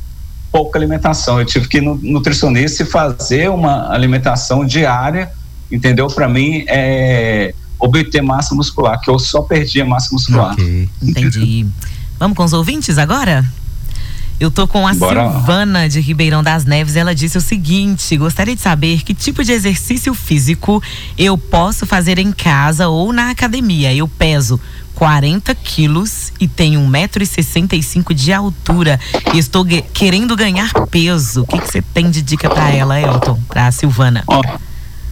[0.50, 1.38] pouca alimentação.
[1.38, 5.30] Eu tive que ir no nutricionista e fazer uma alimentação diária,
[5.70, 6.08] entendeu?
[6.08, 7.54] Para mim, é,
[7.84, 10.52] obter massa muscular, que eu só perdi a massa muscular.
[10.52, 10.88] Okay.
[11.02, 11.66] Entendi.
[12.18, 13.44] Vamos com os ouvintes agora?
[14.40, 15.88] Eu tô com a Bora Silvana lá.
[15.88, 16.96] de Ribeirão das Neves.
[16.96, 20.82] Ela disse o seguinte: gostaria de saber que tipo de exercício físico
[21.16, 23.94] eu posso fazer em casa ou na academia.
[23.94, 24.60] Eu peso
[24.96, 28.98] 40 quilos e tenho 1,65m de altura
[29.32, 31.42] e estou querendo ganhar peso.
[31.42, 33.38] O que você tem de dica para ela, Elton?
[33.48, 34.24] Para a Silvana?
[34.26, 34.42] Oh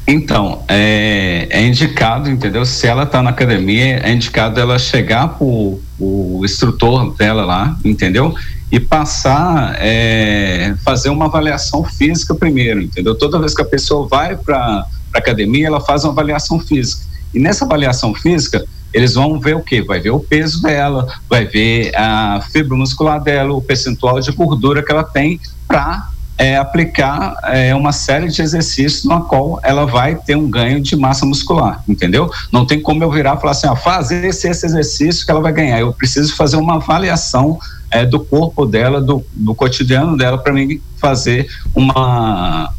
[0.07, 2.67] então, é, é, indicado, entendeu?
[2.67, 8.35] Se ela está na academia, é indicado ela chegar para o instrutor dela lá, entendeu?
[8.71, 13.15] E passar, é, fazer uma avaliação física primeiro, entendeu?
[13.15, 14.87] Toda vez que a pessoa vai para a
[15.19, 17.05] academia, ela faz uma avaliação física.
[17.33, 19.83] E nessa avaliação física, eles vão ver o quê?
[19.83, 24.83] Vai ver o peso dela, vai ver a fibra muscular dela, o percentual de gordura
[24.83, 26.09] que ela tem para
[26.43, 30.97] é, aplicar é, uma série de exercícios na qual ela vai ter um ganho de
[30.97, 32.29] massa muscular, entendeu?
[32.51, 35.41] Não tem como eu virar e falar assim, ó, fazer esse, esse exercício que ela
[35.41, 35.79] vai ganhar.
[35.79, 37.61] Eu preciso fazer uma avaliação
[37.93, 42.75] é, do corpo dela, do, do cotidiano dela, para mim fazer uma,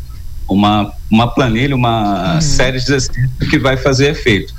[0.45, 2.41] uma, uma planilha, uma uhum.
[2.41, 4.53] série de exercícios que vai fazer efeito.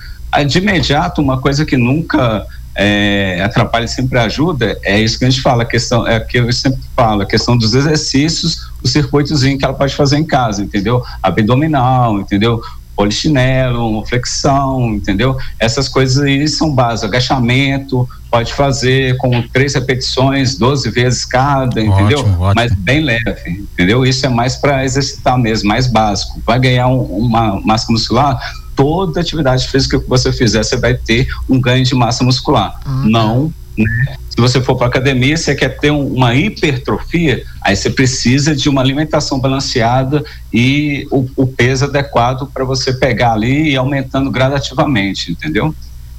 [0.48, 5.42] De imediato, uma coisa que nunca é, atrapalha sempre ajuda, é isso que a gente
[5.42, 9.64] fala, a questão, é que eu sempre falo, a questão dos exercícios, o circuitozinho que
[9.64, 11.02] ela pode fazer em casa, entendeu?
[11.22, 12.60] Abdominal, entendeu?
[12.94, 15.36] Polichinelo, flexão, entendeu?
[15.58, 17.08] Essas coisas aí são básicas.
[17.08, 22.20] Agachamento, pode fazer com três repetições, 12 vezes cada, entendeu?
[22.20, 22.52] Ótimo, ótimo.
[22.54, 24.04] Mas bem leve, entendeu?
[24.04, 26.40] Isso é mais para exercitar mesmo, mais básico.
[26.46, 28.38] Vai ganhar um, uma massa muscular?
[28.76, 32.80] toda atividade física que você fizer, você vai ter um ganho de massa muscular.
[32.84, 33.08] Uhum.
[33.08, 34.16] Não né?
[34.30, 38.68] Se você for para academia, você quer ter um, uma hipertrofia, aí você precisa de
[38.68, 45.30] uma alimentação balanceada e o, o peso adequado para você pegar ali e aumentando gradativamente,
[45.30, 45.74] entendeu?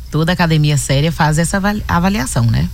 [0.09, 2.69] Toda academia séria faz essa avaliação, né?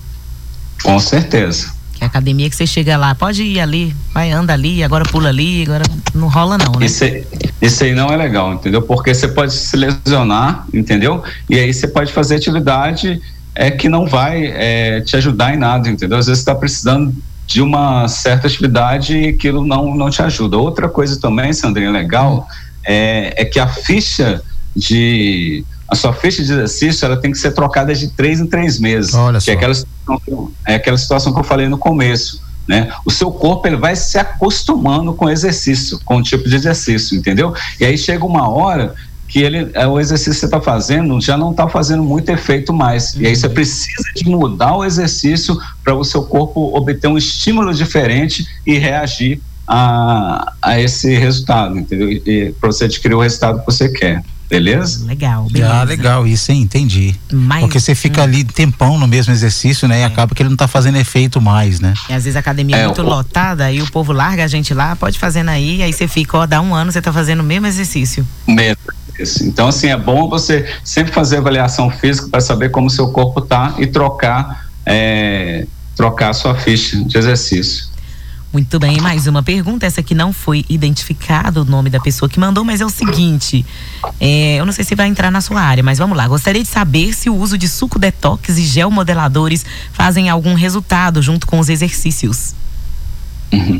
[0.82, 1.72] Com certeza.
[1.94, 5.28] Que a academia que você chega lá, pode ir ali, vai, anda ali, agora pula
[5.28, 6.86] ali, agora não rola não, né?
[6.86, 7.26] Isso aí,
[7.60, 8.82] isso aí não é legal, entendeu?
[8.82, 11.22] Porque você pode se lesionar, entendeu?
[11.50, 13.20] E aí você pode fazer atividade
[13.54, 16.18] é que não vai é, te ajudar em nada, entendeu?
[16.18, 17.14] Às vezes está precisando
[17.46, 20.56] de uma certa atividade e aquilo não, não te ajuda.
[20.56, 22.46] Outra coisa também, Sandrinha, legal,
[22.84, 24.42] é, é que a ficha
[24.74, 28.80] de a sua ficha de exercício ela tem que ser trocada de três em três
[28.80, 29.12] meses.
[29.12, 29.50] Olha que só.
[29.50, 32.40] É aquela, situação, é aquela situação que eu falei no começo.
[32.66, 32.90] Né?
[33.04, 37.18] O seu corpo ele vai se acostumando com o exercício, com o tipo de exercício,
[37.18, 37.54] entendeu?
[37.78, 38.94] E aí chega uma hora
[39.32, 42.70] que ele, é, o exercício que você está fazendo já não está fazendo muito efeito
[42.70, 43.14] mais.
[43.14, 43.22] Uhum.
[43.22, 47.72] E aí você precisa de mudar o exercício para o seu corpo obter um estímulo
[47.72, 52.12] diferente e reagir a, a esse resultado, entendeu?
[52.12, 54.22] E, para você adquirir o resultado que você quer.
[54.50, 55.06] Beleza?
[55.06, 55.72] Legal, beleza.
[55.72, 56.60] Ah, legal, isso, hein?
[56.60, 57.16] Entendi.
[57.32, 58.24] Mas, Porque você fica hum.
[58.24, 60.00] ali tempão no mesmo exercício, né?
[60.00, 60.04] E é.
[60.04, 61.94] acaba que ele não tá fazendo efeito mais, né?
[62.10, 63.06] E às vezes a academia é, é muito o...
[63.06, 66.44] lotada e o povo larga a gente lá, pode fazendo aí, aí você fica, ó,
[66.44, 68.28] dá um ano, você tá fazendo o mesmo exercício.
[68.46, 68.76] Mesmo.
[69.42, 73.74] Então, assim, é bom você sempre fazer avaliação física para saber como seu corpo tá
[73.78, 77.92] e trocar, é, trocar a sua ficha de exercício.
[78.52, 79.86] Muito bem, mais uma pergunta.
[79.86, 83.64] Essa aqui não foi identificado o nome da pessoa que mandou, mas é o seguinte:
[84.20, 86.28] é, eu não sei se vai entrar na sua área, mas vamos lá.
[86.28, 91.22] Gostaria de saber se o uso de suco detox e gel modeladores fazem algum resultado
[91.22, 92.54] junto com os exercícios.
[93.52, 93.78] Uhum.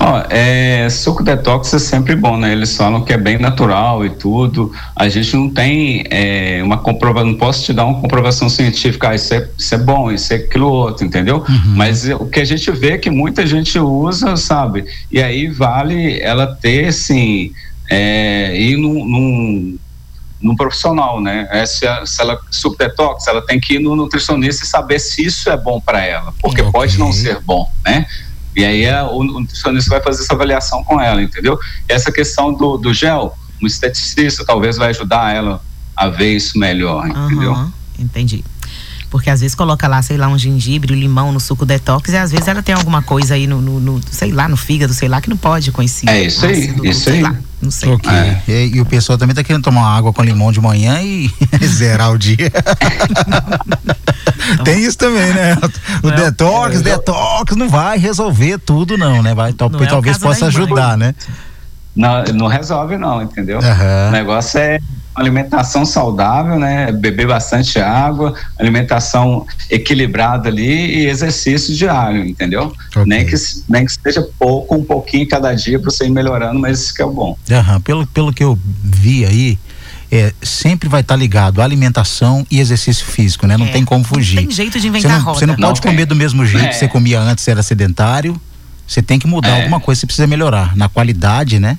[0.00, 2.52] Ó, é, suco detox é sempre bom, né?
[2.52, 4.72] Eles falam que é bem natural e tudo.
[4.94, 9.14] A gente não tem é, uma comprovação, não posso te dar uma comprovação científica, ah,
[9.16, 11.38] isso, é, isso é bom, isso é aquilo outro, entendeu?
[11.48, 11.74] Uhum.
[11.74, 14.84] Mas o que a gente vê é que muita gente usa, sabe?
[15.10, 17.52] E aí vale ela ter, assim,
[17.90, 19.76] é, ir num,
[20.40, 21.48] num profissional, né?
[21.50, 25.24] É, se, se ela suco detox, ela tem que ir no nutricionista e saber se
[25.24, 26.72] isso é bom para ela, porque okay.
[26.72, 28.06] pode não ser bom, né?
[28.58, 31.56] E aí é, o, nutricionista vai fazer essa avaliação com ela, entendeu?
[31.88, 35.62] Essa questão do, do gel, um esteticista talvez vai ajudar ela
[35.96, 37.52] a ver isso melhor, entendeu?
[37.52, 38.44] Uhum, entendi.
[39.10, 42.16] Porque às vezes coloca lá, sei lá, um gengibre, um limão no suco detox e
[42.16, 45.08] às vezes ela tem alguma coisa aí no, no, no sei lá, no fígado, sei
[45.08, 46.12] lá, que não pode coincidir.
[46.12, 47.22] É isso aí, ácido, isso aí.
[47.22, 47.92] Lá, não sei.
[47.92, 48.12] Okay.
[48.12, 48.42] É.
[48.46, 51.30] E, e, o pessoal também tá querendo tomar água com limão de manhã e
[51.66, 52.50] zerar o dia.
[54.64, 55.56] Tem isso também, né?
[56.02, 59.34] O é, detox, é, detox não vai resolver tudo, não, né?
[59.34, 61.14] Vai, não talvez é possa ajudar, né?
[61.94, 63.58] Não, não resolve, não, entendeu?
[63.58, 64.08] Uhum.
[64.08, 64.78] O negócio é
[65.18, 66.92] alimentação saudável, né?
[66.92, 72.72] Beber bastante água, alimentação equilibrada ali e exercício diário, entendeu?
[72.90, 73.04] Okay.
[73.06, 73.34] Nem, que,
[73.68, 77.02] nem que seja pouco, um pouquinho cada dia para você ir melhorando, mas isso que
[77.02, 77.36] é o bom.
[77.50, 77.80] Uhum.
[77.80, 79.58] Pelo, pelo que eu vi aí,
[80.10, 83.56] é, sempre vai estar tá ligado à alimentação e exercício físico, né?
[83.56, 84.36] Não é, tem como fugir.
[84.36, 85.38] Não tem jeito de inventar você não, roda.
[85.38, 85.90] Você não, não pode tem.
[85.90, 86.68] comer do mesmo jeito é.
[86.68, 88.40] que você comia antes, você era sedentário.
[88.86, 89.62] Você tem que mudar é.
[89.62, 90.74] alguma coisa, você precisa melhorar.
[90.74, 91.78] Na qualidade, né?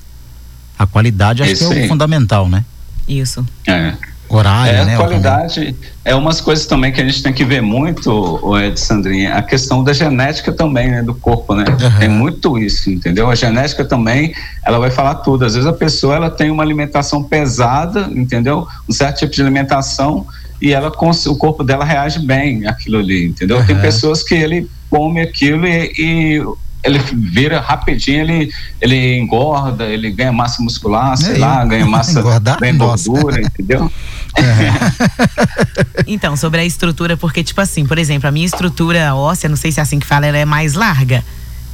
[0.77, 2.63] A qualidade acho Isso que é o fundamental, né?
[3.09, 3.45] Isso.
[3.67, 3.93] É.
[4.29, 4.95] Horário, é, né?
[4.95, 9.33] qualidade é umas coisas também que a gente tem que ver muito, o Ed Sandrinha,
[9.33, 11.65] a questão da genética também, né, do corpo, né?
[11.67, 11.99] Uhum.
[11.99, 13.27] Tem muito isso, entendeu?
[13.27, 14.31] A genética também,
[14.63, 15.45] ela vai falar tudo.
[15.45, 18.67] Às vezes a pessoa ela tem uma alimentação pesada, entendeu?
[18.87, 20.27] Um certo tipo de alimentação
[20.61, 23.57] e ela o corpo dela reage bem àquilo ali, entendeu?
[23.57, 23.65] Uhum.
[23.65, 26.43] Tem pessoas que ele come aquilo e, e
[26.83, 32.19] ele vira rapidinho, ele, ele engorda, ele ganha massa muscular, sei é, lá, ganha massa,
[32.19, 33.91] engordar, ganha gordura, entendeu?
[34.35, 36.03] É.
[36.07, 39.71] então, sobre a estrutura, porque, tipo assim, por exemplo, a minha estrutura óssea, não sei
[39.71, 41.23] se é assim que fala, ela é mais larga.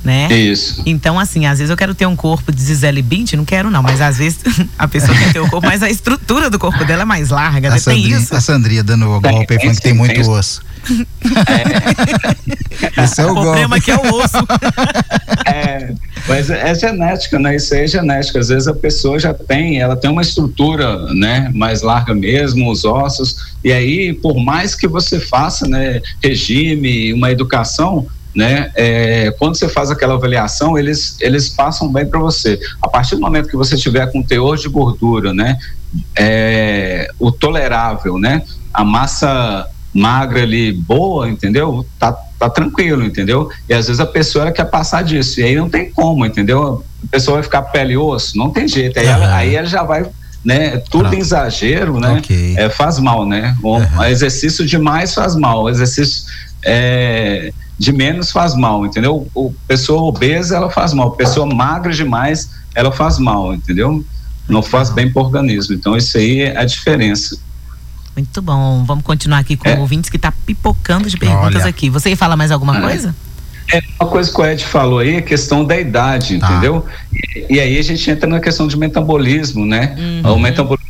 [0.04, 0.32] Né?
[0.32, 0.84] Isso.
[0.86, 3.82] Então, assim, às vezes eu quero ter um corpo de Gisele Bint, não quero não,
[3.82, 4.40] mas às vezes
[4.78, 7.72] a pessoa quer ter o corpo, mas a estrutura do corpo dela é mais larga,
[7.72, 7.80] né?
[7.80, 8.36] Tem isso.
[8.36, 10.62] A Sandria dando o golpe falando que tem muito osso.
[12.98, 13.02] É.
[13.04, 14.38] Esse é o, o problema que é o osso.
[15.48, 15.94] É,
[16.28, 17.56] mas é genética, né?
[17.56, 18.40] Isso aí é genética.
[18.40, 22.84] Às vezes a pessoa já tem, ela tem uma estrutura, né, mais larga mesmo, os
[22.84, 23.54] ossos.
[23.64, 28.70] E aí, por mais que você faça, né, regime, uma educação, né?
[28.76, 32.60] É, quando você faz aquela avaliação, eles, eles passam bem para você.
[32.82, 35.58] A partir do momento que você tiver com teor de gordura, né?
[36.18, 38.44] É, o tolerável, né?
[38.74, 41.86] A massa magra ali boa, entendeu?
[41.98, 43.50] Tá, tá tranquilo, entendeu?
[43.70, 46.84] E às vezes a pessoa quer passar disso, e aí não tem como, entendeu?
[47.06, 49.00] A pessoa vai ficar pele e osso, não tem jeito.
[49.00, 49.12] Aí, uhum.
[49.14, 50.06] ela, aí ela já vai
[50.44, 50.78] né?
[50.92, 52.20] Tudo em exagero, né?
[52.20, 52.56] Okay.
[52.56, 53.58] É, faz mal, né?
[53.64, 54.04] O uhum.
[54.04, 55.64] exercício demais faz mal.
[55.64, 56.26] O exercício
[56.64, 59.28] é, de menos faz mal, entendeu?
[59.34, 64.06] O pessoa obesa ela faz mal, pessoa magra demais ela faz mal, entendeu?
[64.48, 65.74] Não faz bem para o organismo.
[65.74, 67.40] Então isso aí é a diferença.
[68.16, 68.84] Muito bom.
[68.86, 69.78] Vamos continuar aqui com é.
[69.78, 71.70] ouvintes que está pipocando de perguntas Olha.
[71.70, 71.90] aqui.
[71.90, 72.82] Você ia falar mais alguma é.
[72.82, 73.16] coisa?
[73.74, 76.52] É uma coisa que o Ed falou aí, a questão da idade, tá.
[76.52, 76.86] entendeu?
[77.12, 79.96] E, e, aí a gente entra na questão de metabolismo, né?
[79.98, 80.36] Uhum.
[80.36, 80.86] O metabolismo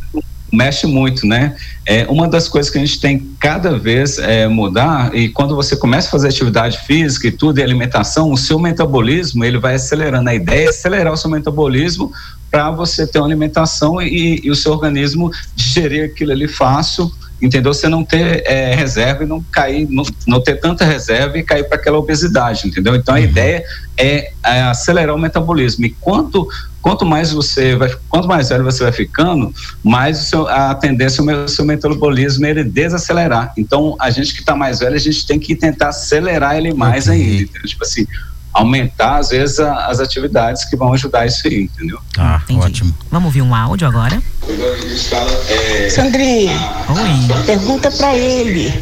[0.51, 1.55] mexe muito, né?
[1.85, 5.75] É uma das coisas que a gente tem cada vez é, mudar e quando você
[5.75, 10.29] começa a fazer atividade física e tudo e alimentação, o seu metabolismo ele vai acelerando.
[10.29, 12.11] A ideia é acelerar o seu metabolismo
[12.55, 17.73] para você ter uma alimentação e, e, o seu organismo digerir aquilo ali fácil entendeu?
[17.73, 21.65] Você não ter é, reserva e não cair, não, não, ter tanta reserva e cair
[21.65, 22.95] para aquela obesidade, entendeu?
[22.95, 23.25] Então a uhum.
[23.25, 23.61] ideia
[23.97, 25.85] é, é, acelerar o metabolismo.
[25.85, 26.47] E quanto
[26.81, 31.47] quanto mais você vai, quanto mais velho você vai ficando, mais seu, a tendência o
[31.49, 33.53] seu metabolismo ele desacelerar.
[33.57, 37.07] Então a gente que está mais velho, a gente tem que tentar acelerar ele mais
[37.09, 37.21] okay.
[37.21, 37.67] ainda, entendeu?
[37.67, 38.07] Tipo assim,
[38.55, 41.99] aumentar, às vezes, a, as atividades que vão ajudar isso aí, entendeu?
[42.17, 42.65] Ah, Entendi.
[42.65, 42.95] ótimo.
[43.11, 44.21] Vamos ouvir um áudio agora?
[45.89, 46.57] Sandrinha,
[46.89, 47.45] Oi.
[47.45, 48.73] pergunta para ele.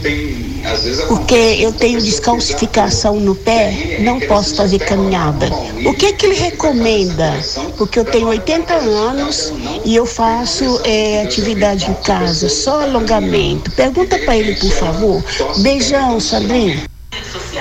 [1.08, 5.50] Porque eu tenho descalcificação no pé, não posso fazer caminhada.
[5.86, 7.34] O que que ele recomenda?
[7.78, 9.52] Porque eu tenho 80 anos
[9.84, 13.72] e eu faço é, atividade em casa, só alongamento.
[13.72, 15.24] Pergunta para ele, por favor.
[15.62, 16.84] Beijão, Sandrinha.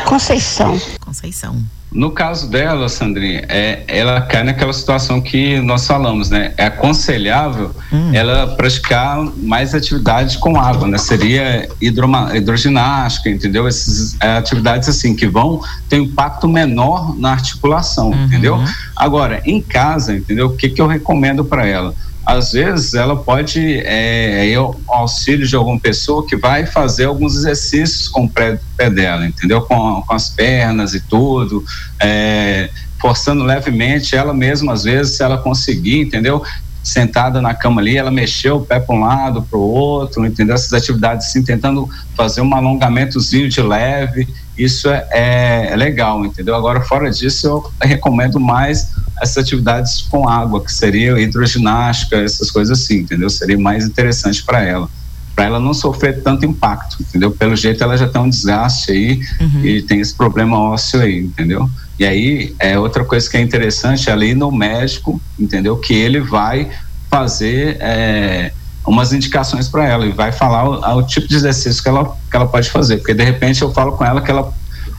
[0.07, 0.81] Conceição.
[1.01, 1.61] Conceição.
[1.95, 6.55] No caso dela, Sandrinha, é, ela cai naquela situação que nós falamos, né?
[6.57, 8.11] É aconselhável hum.
[8.15, 10.97] ela praticar mais atividades com água, né?
[10.97, 13.69] Seria hidroma, hidroginástica, entendeu?
[13.69, 18.25] Essas é, atividades assim que vão ter um impacto menor na articulação, uhum.
[18.25, 18.63] entendeu?
[18.97, 20.47] Agora, em casa, entendeu?
[20.47, 21.95] O que, que eu recomendo para ela?
[22.25, 24.57] Às vezes ela pode é, é
[24.89, 29.63] auxílio de alguma pessoa que vai fazer alguns exercícios com o pé, pé dela, entendeu?
[29.63, 31.65] Com, com, as pernas e tudo,
[32.01, 36.43] é, forçando levemente ela mesma, às vezes, se ela conseguir, entendeu?
[36.83, 40.55] Sentada na cama ali, ela mexeu o pé para um lado, para o outro, entendeu?
[40.55, 46.55] Essas atividades assim, tentando fazer um alongamentozinho de leve, isso é, é, é legal, entendeu?
[46.55, 48.91] Agora, fora disso, eu recomendo mais
[49.23, 53.31] essas atividades com água, que seria hidroginástica, essas coisas assim, entendeu?
[53.31, 54.89] Seria mais interessante para ela,
[55.35, 57.31] para ela não sofrer tanto impacto, entendeu?
[57.31, 59.65] Pelo jeito ela já tem um desgaste aí uhum.
[59.65, 61.71] e tem esse problema ósseo aí, entendeu?
[61.99, 65.77] E aí é outra coisa que é interessante é ali no médico, entendeu?
[65.77, 66.69] Que ele vai
[67.09, 68.53] fazer é,
[68.87, 72.37] umas indicações para ela e vai falar o, o, tipo de exercício que ela, que
[72.37, 74.53] ela pode fazer, porque de repente eu falo com ela que ela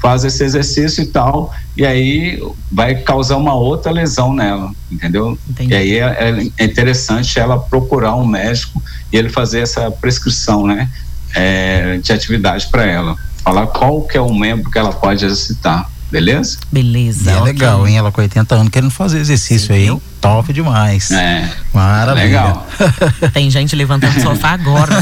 [0.04, 2.38] faz esse exercício e tal, e aí
[2.70, 5.40] vai causar uma outra lesão nela, entendeu?
[5.50, 5.72] Entendi.
[5.72, 10.90] E aí é, é, interessante ela procurar um médico e ele fazer essa prescrição, né,
[11.34, 15.90] é, de atividade para ela, falar qual que é o membro que ela pode exercitar.
[16.14, 16.60] Beleza?
[16.72, 17.32] Beleza.
[17.32, 17.54] é okay.
[17.54, 17.98] legal, hein?
[17.98, 19.86] Ela com 80 anos querendo fazer exercício Sim, aí.
[19.86, 20.00] Viu?
[20.22, 21.10] Top demais.
[21.10, 21.52] É.
[21.74, 22.26] Maravilha.
[22.26, 22.68] Legal.
[23.34, 24.94] Tem gente levantando o sofá agora.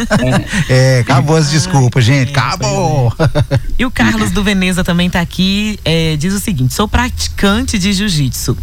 [0.70, 2.28] é, acabou as desculpas, gente.
[2.28, 3.12] É, acabou.
[3.50, 3.60] É.
[3.78, 5.78] E o Carlos do Veneza também tá aqui.
[5.84, 8.56] É, diz o seguinte: sou praticante de jiu-jitsu.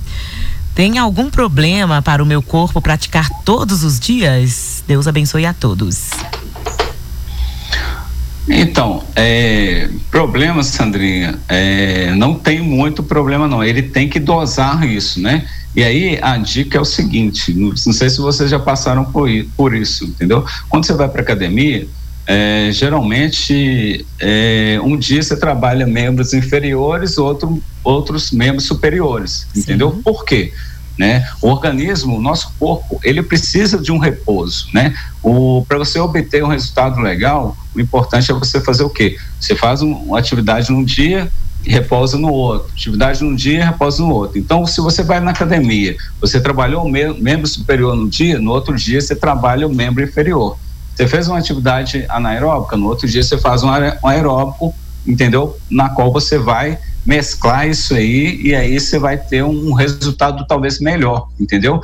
[0.73, 4.83] Tem algum problema para o meu corpo praticar todos os dias?
[4.87, 6.09] Deus abençoe a todos.
[8.47, 13.63] Então, é, problema, Sandrinha, é, não tem muito problema não.
[13.63, 15.47] Ele tem que dosar isso, né?
[15.75, 19.29] E aí a dica é o seguinte: não, não sei se vocês já passaram por,
[19.55, 20.45] por isso, entendeu?
[20.69, 21.87] Quando você vai para academia,
[22.27, 29.61] é, geralmente é, um dia você trabalha membros inferiores, outro, outros membros superiores, Sim.
[29.61, 29.91] entendeu?
[30.03, 30.53] Por quê?
[30.97, 31.27] Né?
[31.41, 34.93] O organismo, o nosso corpo, ele precisa de um repouso, né?
[35.21, 39.17] O para você obter um resultado legal, o importante é você fazer o quê?
[39.39, 41.31] Você faz um, uma atividade num dia
[41.65, 44.37] e repousa no outro, atividade num dia e repousa no outro.
[44.37, 48.51] Então, se você vai na academia, você trabalhou o me membro superior no dia, no
[48.51, 50.57] outro dia você trabalha o membro inferior.
[50.93, 53.69] Você fez uma atividade anaeróbica, no outro dia você faz um
[54.03, 54.75] aeróbico,
[55.07, 55.57] entendeu?
[55.69, 60.79] Na qual você vai mesclar isso aí e aí você vai ter um resultado talvez
[60.79, 61.81] melhor, entendeu?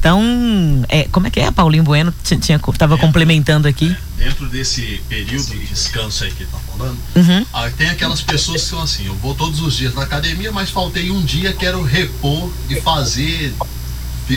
[0.00, 1.50] Então, é, como é que é?
[1.50, 3.94] Paulinho Bueno tinha estava complementando aqui.
[4.16, 7.46] Dentro desse período de descanso aí que tá falando, uhum.
[7.52, 10.70] aí tem aquelas pessoas que são assim, eu vou todos os dias na academia, mas
[10.70, 13.52] faltei um dia, quero repor e fazer,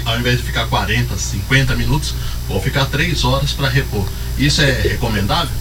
[0.04, 2.14] ao invés de ficar 40, 50 minutos,
[2.50, 4.06] vou ficar três horas para repor.
[4.38, 5.56] Isso é recomendável?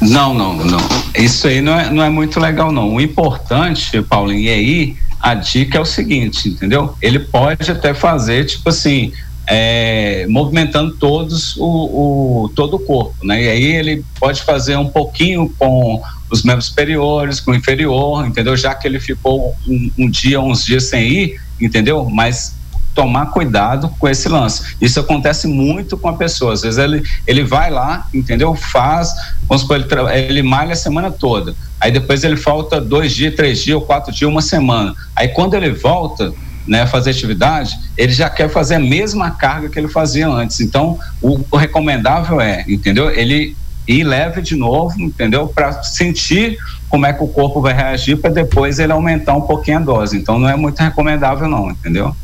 [0.00, 0.80] Não, não, não.
[1.14, 2.94] Isso aí não é, não é muito legal, não.
[2.94, 6.94] O importante, Paulinho, e aí a dica é o seguinte, entendeu?
[7.02, 9.12] Ele pode até fazer, tipo assim,
[9.46, 13.42] é, movimentando todos o, o, todo o corpo, né?
[13.42, 18.56] E aí ele pode fazer um pouquinho com os membros superiores, com o inferior, entendeu?
[18.56, 22.08] Já que ele ficou um, um dia, uns dias sem ir, entendeu?
[22.08, 22.54] Mas
[22.94, 24.76] tomar cuidado com esse lance.
[24.80, 26.52] Isso acontece muito com a pessoa.
[26.52, 28.54] Às vezes ele, ele vai lá, entendeu?
[28.54, 29.12] Faz,
[29.48, 31.54] vamos supor, ele, ele malha a semana toda.
[31.80, 34.94] Aí depois ele falta dois dias, três dias, ou quatro dias, uma semana.
[35.14, 36.32] Aí quando ele volta,
[36.66, 40.60] né, fazer atividade, ele já quer fazer a mesma carga que ele fazia antes.
[40.60, 43.10] Então, o, o recomendável é, entendeu?
[43.10, 43.56] Ele
[43.88, 45.48] ir leve de novo, entendeu?
[45.48, 49.78] Para sentir como é que o corpo vai reagir para depois ele aumentar um pouquinho
[49.78, 50.16] a dose.
[50.16, 52.14] Então, não é muito recomendável não, entendeu?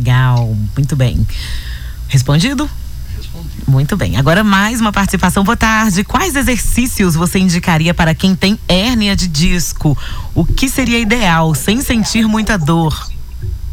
[0.00, 1.26] Legal, muito bem.
[2.08, 2.68] Respondido?
[3.68, 4.16] Muito bem.
[4.16, 5.44] Agora mais uma participação.
[5.44, 6.04] Boa tarde.
[6.04, 9.96] Quais exercícios você indicaria para quem tem hérnia de disco?
[10.34, 13.10] O que seria ideal sem sentir muita dor?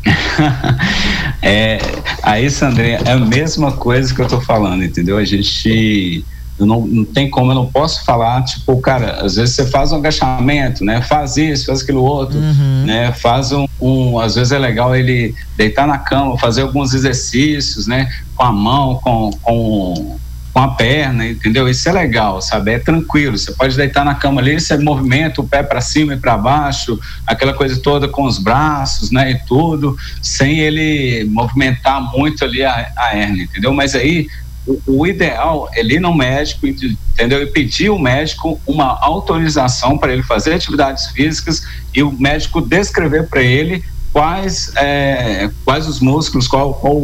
[1.41, 1.79] é,
[2.21, 5.17] aí, Sandrinha, é a mesma coisa que eu tô falando, entendeu?
[5.17, 6.25] A gente
[6.59, 9.91] eu não, não tem como, eu não posso falar, tipo, cara, às vezes você faz
[9.91, 11.01] um agachamento, né?
[11.01, 12.83] Faz isso, faz aquilo outro, uhum.
[12.85, 13.11] né?
[13.11, 18.09] Faz um, um, às vezes é legal ele deitar na cama, fazer alguns exercícios, né?
[18.35, 20.17] Com a mão, com, com,
[20.51, 21.69] com a perna, entendeu?
[21.69, 22.71] Isso é legal, sabe?
[22.71, 26.17] É tranquilo, você pode deitar na cama ali, você movimenta o pé para cima e
[26.17, 29.29] para baixo, aquela coisa toda com os braços, né?
[29.29, 33.71] E tudo, sem ele movimentar muito ali a, a hernia, entendeu?
[33.71, 34.27] Mas aí
[34.67, 37.41] o, o, ideal é ir no médico, entendeu?
[37.41, 41.63] E pedir ao médico uma autorização para ele fazer atividades físicas
[41.95, 46.99] e o médico descrever para ele quais é, quais os músculos, qual, qual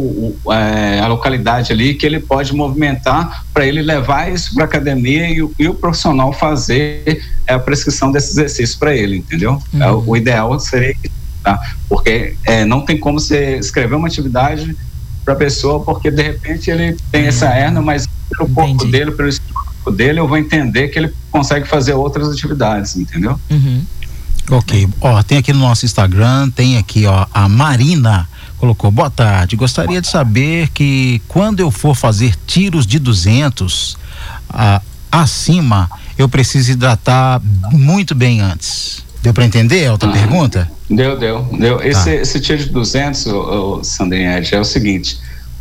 [0.52, 5.48] é, a localidade ali que ele pode movimentar para ele levar isso para academia e,
[5.58, 9.62] e, o profissional fazer a prescrição desse exercício para ele, entendeu?
[9.72, 9.82] Uhum.
[9.82, 10.96] É, o ideal seria
[11.44, 11.60] tá?
[11.88, 14.76] Porque é, não tem como você escrever uma atividade
[15.24, 18.78] para a pessoa, porque de repente ele tem essa hernia, mas pelo Entendi.
[18.78, 23.38] corpo dele, pelo histórico dele, eu vou entender que ele consegue fazer outras atividades, entendeu?
[23.50, 23.84] Uhum.
[24.50, 29.56] Ok, ó, tem aqui no nosso Instagram, tem aqui, ó, a Marina colocou, boa tarde,
[29.56, 33.96] gostaria de saber que quando eu for fazer tiros de 200
[34.50, 37.40] ah, acima, eu preciso hidratar
[37.72, 39.02] muito bem antes.
[39.22, 40.70] Deu para entender a outra pergunta?
[40.88, 41.78] Deu, deu, deu.
[41.78, 41.86] Tá.
[41.86, 43.82] Esse, esse tiro de 200, o, o
[44.52, 45.18] é o seguinte,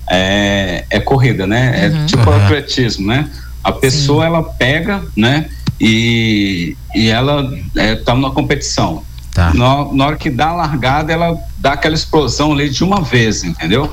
[0.09, 1.85] é, é corrida, né?
[1.85, 2.05] É uhum.
[2.05, 2.35] tipo uhum.
[2.35, 3.29] atletismo, né?
[3.63, 4.27] A pessoa, Sim.
[4.27, 5.49] ela pega, né?
[5.79, 9.03] E, e ela é, tá numa competição.
[9.33, 9.53] Tá.
[9.53, 13.43] Na, na hora que dá a largada, ela dá aquela explosão ali de uma vez,
[13.43, 13.91] entendeu?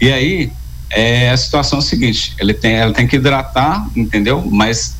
[0.00, 0.52] E aí,
[0.90, 4.42] é, a situação é a seguinte, ele tem, ela tem que hidratar, entendeu?
[4.50, 4.96] Mas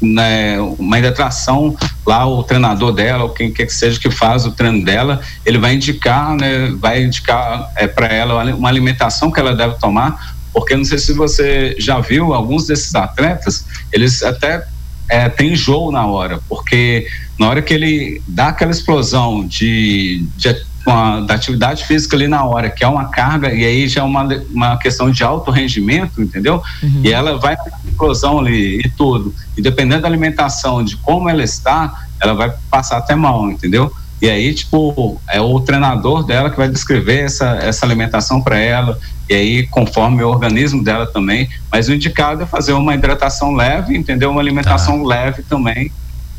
[0.00, 4.52] né, uma hidratação lá o treinador dela ou quem quer que seja que faz o
[4.52, 9.54] treino dela ele vai indicar né vai indicar é, para ela uma alimentação que ela
[9.54, 14.66] deve tomar porque não sei se você já viu alguns desses atletas eles até
[15.08, 17.06] é, tem enjoo na hora porque
[17.38, 20.48] na hora que ele dá aquela explosão de, de
[20.86, 24.04] a, da atividade física ali na hora, que é uma carga, e aí já é
[24.04, 26.62] uma, uma questão de alto rendimento, entendeu?
[26.82, 27.00] Uhum.
[27.04, 29.34] E ela vai para explosão ali e tudo.
[29.56, 33.92] E dependendo da alimentação, de como ela está, ela vai passar até mal, entendeu?
[34.20, 38.98] E aí, tipo, é o treinador dela que vai descrever essa, essa alimentação para ela,
[39.28, 41.48] e aí, conforme o organismo dela também.
[41.70, 44.30] Mas o indicado é fazer uma hidratação leve, entendeu?
[44.30, 45.06] Uma alimentação tá.
[45.06, 45.90] leve também,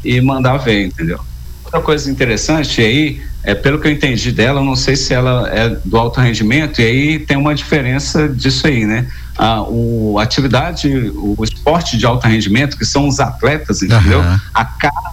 [0.03, 1.19] e mandar ver, entendeu?
[1.67, 5.67] Outra coisa interessante aí, é pelo que eu entendi dela, não sei se ela é
[5.83, 9.05] do alto rendimento, e aí tem uma diferença disso aí, né?
[9.37, 14.19] A, o, atividade, o esporte de alto rendimento, que são os atletas, entendeu?
[14.21, 14.39] Uhum.
[14.53, 15.11] A carga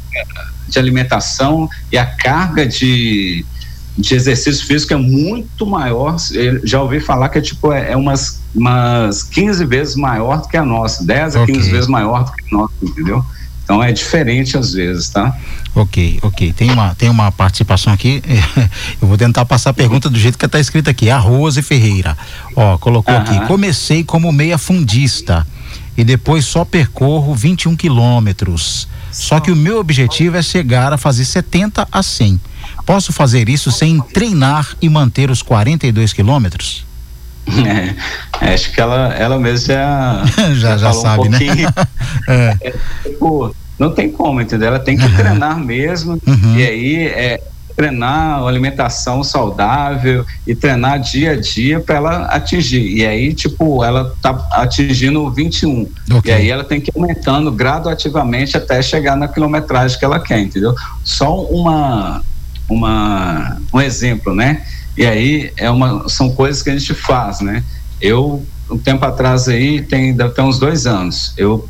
[0.69, 3.45] de alimentação e a carga de,
[3.99, 6.15] de exercício físico é muito maior.
[6.33, 10.47] Eu já ouvi falar que é tipo, é, é umas, umas 15 vezes maior do
[10.47, 11.43] que a nossa, 10 okay.
[11.43, 13.25] a 15 vezes maior do que a nossa, entendeu?
[13.65, 15.37] Então é diferente às vezes, tá?
[15.75, 16.53] Ok, ok.
[16.53, 18.23] Tem uma, tem uma participação aqui.
[19.03, 21.11] Eu vou tentar passar a pergunta do jeito que está escrito aqui.
[21.11, 22.17] A Rose Ferreira.
[22.55, 23.39] Ó, colocou aqui.
[23.47, 25.47] Comecei como meia fundista
[25.97, 28.89] e depois só percorro 21 quilômetros.
[29.11, 32.41] Só que o meu objetivo é chegar a fazer 70 a 100.
[32.85, 36.85] Posso fazer isso sem treinar e manter os 42 quilômetros?
[37.47, 41.39] É, acho que ela, ela mesma já, já, já sabe, um né?
[42.27, 42.57] é.
[42.61, 44.69] É, tipo, não tem como, entendeu?
[44.69, 45.17] Ela tem que uhum.
[45.17, 46.57] treinar mesmo, uhum.
[46.57, 47.41] e aí é,
[47.77, 52.97] treinar uma alimentação saudável e treinar dia a dia para ela atingir.
[52.97, 55.89] E aí, tipo, ela tá atingindo 21.
[56.19, 56.31] Okay.
[56.31, 60.41] E aí ela tem que ir aumentando gradativamente até chegar na quilometragem que ela quer,
[60.41, 60.75] entendeu?
[61.03, 62.23] Só uma,
[62.69, 64.63] uma, um exemplo, né?
[64.97, 67.65] E aí é uma, são coisas que a gente faz, né?
[68.01, 71.35] Eu um tempo atrás aí, tem, deve ter uns dois anos.
[71.37, 71.69] Eu,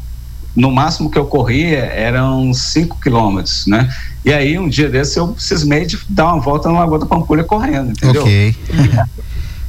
[0.55, 3.93] no máximo que eu corria eram 5 quilômetros, né?
[4.25, 7.45] E aí, um dia desse, eu cismei de dar uma volta na Lagoa da Pampulha
[7.45, 8.23] correndo, entendeu?
[8.23, 8.57] Ok.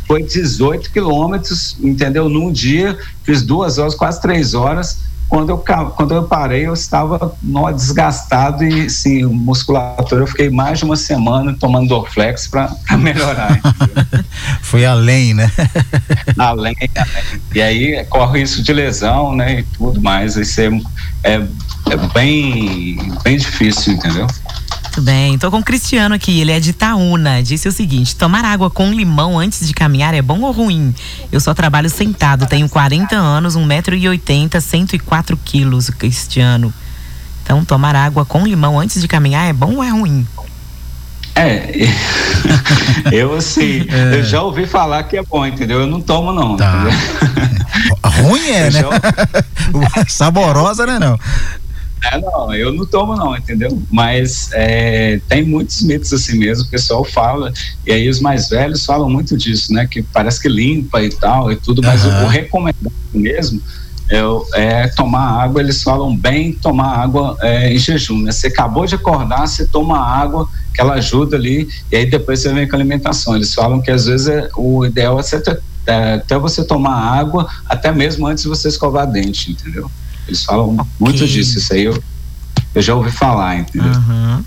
[0.07, 2.29] Foi 18 quilômetros, entendeu?
[2.29, 7.35] Num dia, fiz duas horas, quase três horas quando eu, quando eu parei, eu estava
[7.41, 10.21] no, desgastado e, sim, musculatura.
[10.21, 13.59] Eu fiquei mais de uma semana tomando Dorflex para melhorar.
[14.61, 15.51] Foi além, né?
[16.37, 17.41] além, além.
[17.53, 19.59] E aí corre isso de lesão, né?
[19.59, 20.35] E tudo mais.
[20.35, 20.69] Isso é,
[21.23, 21.47] é,
[21.89, 24.27] é bem, bem difícil, entendeu?
[24.95, 27.43] Muito bem, tô com o Cristiano aqui, ele é de Itaúna.
[27.43, 30.95] Disse o seguinte: tomar água com limão antes de caminhar é bom ou ruim?
[31.31, 36.73] Eu só trabalho sentado, tenho 40 anos, 1,80m, 104 quilos, Cristiano.
[37.43, 40.25] Então, tomar água com limão antes de caminhar é bom ou é ruim?
[41.35, 41.69] É,
[43.11, 44.15] eu assim, é.
[44.15, 45.81] eu já ouvi falar que é bom, entendeu?
[45.81, 46.55] Eu não tomo não.
[46.55, 46.85] Tá.
[48.23, 48.71] Ruim é, né?
[48.71, 50.05] Já...
[50.07, 51.19] Saborosa, né não?
[52.11, 53.81] É, não, eu não tomo não, entendeu?
[53.91, 57.51] Mas é, tem muitos mitos assim mesmo, o pessoal fala,
[57.85, 59.87] e aí os mais velhos falam muito disso, né?
[59.87, 62.23] Que parece que limpa e tal e tudo, mas uhum.
[62.23, 63.61] o, o recomendado mesmo
[64.09, 64.19] é,
[64.53, 68.31] é, tomar água, eles falam bem tomar água é, em jejum, né?
[68.31, 72.53] Você acabou de acordar, você toma água, que ela ajuda ali, e aí depois você
[72.53, 73.35] vem com a alimentação.
[73.35, 75.41] Eles falam que às vezes é, o ideal é você
[75.87, 79.89] é, até você tomar água, até mesmo antes de você escovar dente, entendeu?
[80.27, 80.85] Eles falam okay.
[80.99, 82.03] muito disso, isso aí eu,
[82.73, 83.91] eu já ouvi falar, entendeu?
[83.91, 84.43] Uhum.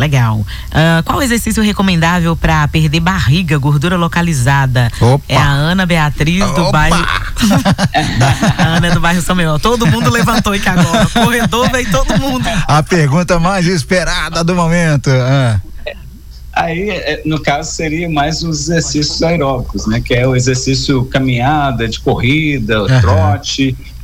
[0.00, 0.38] Legal.
[0.38, 4.90] Uh, qual exercício recomendável para perder barriga, gordura localizada?
[4.98, 5.22] Opa.
[5.28, 6.72] É a Ana Beatriz do Opa.
[6.72, 7.06] bairro.
[8.56, 9.58] a Ana é do bairro São Miguel.
[9.58, 11.06] Todo mundo levantou aqui agora.
[11.06, 12.48] Corredor veio todo mundo.
[12.66, 15.10] A pergunta mais esperada do momento.
[15.10, 15.60] Ah.
[16.54, 20.00] Aí, é, no caso, seria mais os exercícios aeróbicos, né?
[20.00, 23.00] Que é o exercício caminhada, de corrida, uhum.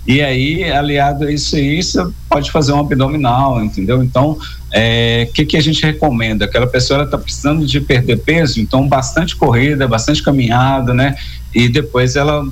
[0.07, 4.03] E aí, aliado a isso aí, você pode fazer um abdominal, entendeu?
[4.05, 4.39] Então, o
[4.71, 6.45] é, que, que a gente recomenda?
[6.45, 11.17] Aquela pessoa está precisando de perder peso, então bastante corrida, bastante caminhada, né?
[11.53, 12.47] E depois ela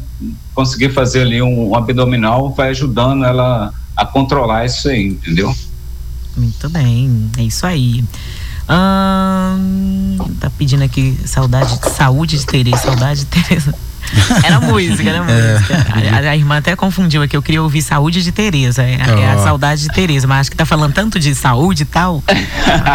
[0.55, 5.55] conseguir fazer ali um, um abdominal vai ajudando ela a controlar isso aí, entendeu?
[6.37, 8.03] Muito bem, é isso aí.
[8.69, 13.75] Hum, tá pedindo aqui saudade, saúde de Tereza, saudade de Tereza.
[14.45, 15.55] Era música, era é.
[15.55, 15.87] música.
[16.13, 18.83] A, a, irmã até confundiu aqui, eu queria ouvir Saúde de Tereza.
[18.83, 19.19] É, oh.
[19.19, 22.23] é, a saudade de Tereza, mas acho que tá falando tanto de saúde e tal.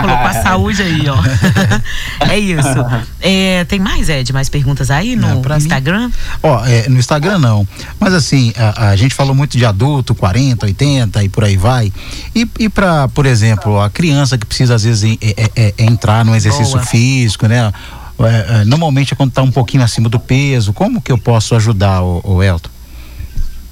[0.01, 1.17] Colocou a saúde aí, ó.
[2.29, 2.67] é isso.
[3.21, 6.11] É, tem mais, Ed, mais perguntas aí no Instagram?
[6.41, 7.67] Ó, é, no Instagram não.
[7.99, 11.91] Mas assim, a, a, gente falou muito de adulto, 40, 80 e por aí vai.
[12.35, 16.23] E, e para, por exemplo, a criança que precisa às vezes é, é, é entrar
[16.23, 16.85] no exercício Boa.
[16.85, 17.71] físico, né?
[18.25, 21.55] É, é, normalmente é quando está um pouquinho acima do peso, como que eu posso
[21.55, 22.69] ajudar o, o Elton?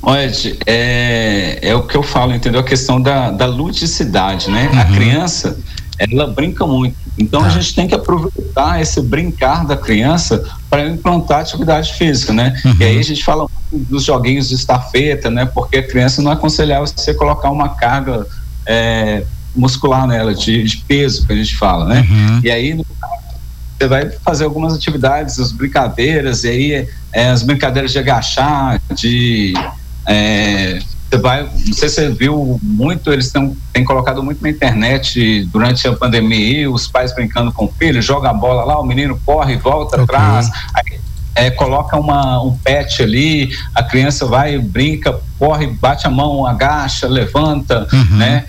[0.02, 0.32] Olha,
[0.66, 2.62] é, é o que eu falo, entendeu?
[2.62, 4.70] A questão da, da ludicidade, né?
[4.72, 4.80] Uhum.
[4.80, 5.60] A criança,
[5.98, 6.96] ela brinca muito.
[7.18, 7.48] Então tá.
[7.48, 12.54] a gente tem que aproveitar esse brincar da criança para implantar atividade física, né?
[12.64, 12.78] Uhum.
[12.80, 15.46] E aí a gente fala dos joguinhos de estafeta, né?
[15.46, 18.26] Porque a criança não é aconselhável você colocar uma carga
[18.66, 19.24] é,
[19.56, 22.08] muscular nela, de, de, peso, que a gente fala, né?
[22.10, 22.42] Uhum.
[22.44, 22.86] E aí, no
[23.78, 29.54] você vai fazer algumas atividades, as brincadeiras, e aí é, as brincadeiras de agachar, de.
[30.06, 34.50] É, você vai, não sei se você viu muito, eles têm, têm colocado muito na
[34.50, 38.86] internet durante a pandemia, os pais brincando com o filho, joga a bola lá, o
[38.86, 40.04] menino corre, volta okay.
[40.04, 41.00] atrás, aí,
[41.34, 47.08] é, coloca uma, um pet ali, a criança vai, brinca, corre, bate a mão, agacha,
[47.08, 48.18] levanta, uhum.
[48.18, 48.46] né?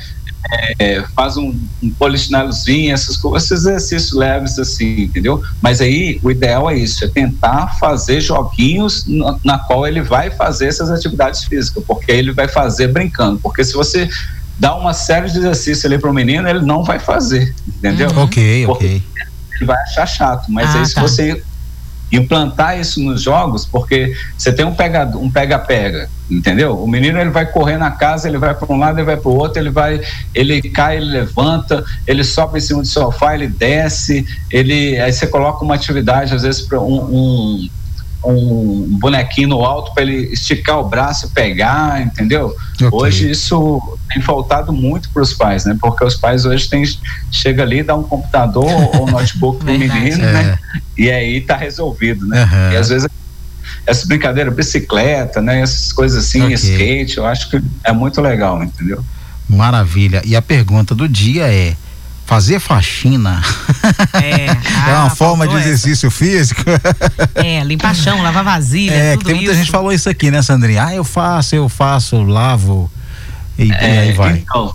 [0.79, 5.43] É, faz um, um polichinelozinho, essas coisas, esses exercícios leves assim, entendeu?
[5.61, 10.31] Mas aí o ideal é isso, é tentar fazer joguinhos na, na qual ele vai
[10.31, 14.09] fazer essas atividades físicas, porque ele vai fazer brincando, porque se você
[14.59, 18.11] dá uma série de exercícios ali para o menino, ele não vai fazer, entendeu?
[18.11, 18.23] Uhum.
[18.23, 19.03] Ok, ok.
[19.57, 21.03] Ele vai achar chato, mas ah, aí se tá.
[21.03, 21.43] você
[22.11, 26.77] implantar isso nos jogos, porque você tem um pega um pega-pega, entendeu?
[26.83, 29.31] O menino ele vai correr na casa, ele vai para um lado, ele vai para
[29.31, 30.01] o outro, ele vai,
[30.35, 35.27] ele cai, ele levanta, ele sobe em cima do sofá, ele desce, ele aí você
[35.27, 37.69] coloca uma atividade às vezes para um, um
[38.25, 42.55] um bonequinho no alto para ele esticar o braço e pegar, entendeu?
[42.75, 42.89] Okay.
[42.91, 45.77] Hoje isso tem faltado muito para os pais, né?
[45.81, 46.83] Porque os pais hoje tem
[47.31, 48.67] chega ali, dá um computador
[48.97, 50.33] ou notebook pro menino, é.
[50.33, 50.59] né?
[50.97, 52.45] E aí tá resolvido, né?
[52.45, 52.73] Uhum.
[52.73, 53.09] E às vezes
[53.87, 55.61] essa brincadeira, bicicleta, né?
[55.63, 56.55] Essas coisas assim, okay.
[56.55, 59.03] skate, eu acho que é muito legal, entendeu?
[59.49, 60.21] Maravilha.
[60.27, 61.75] E a pergunta do dia é:
[62.29, 63.41] fazer faxina
[64.13, 65.69] É, é ah, uma forma de faltou essa.
[65.71, 66.63] exercício físico.
[67.35, 69.59] É, limpar chão, lavar vasilha, É, tudo que tem muita isso.
[69.59, 70.85] gente que falou isso aqui, né, Sandrinha?
[70.85, 72.91] Ah, eu faço, eu faço, lavo.
[73.59, 74.45] E, e aí vai.
[74.47, 74.73] Então,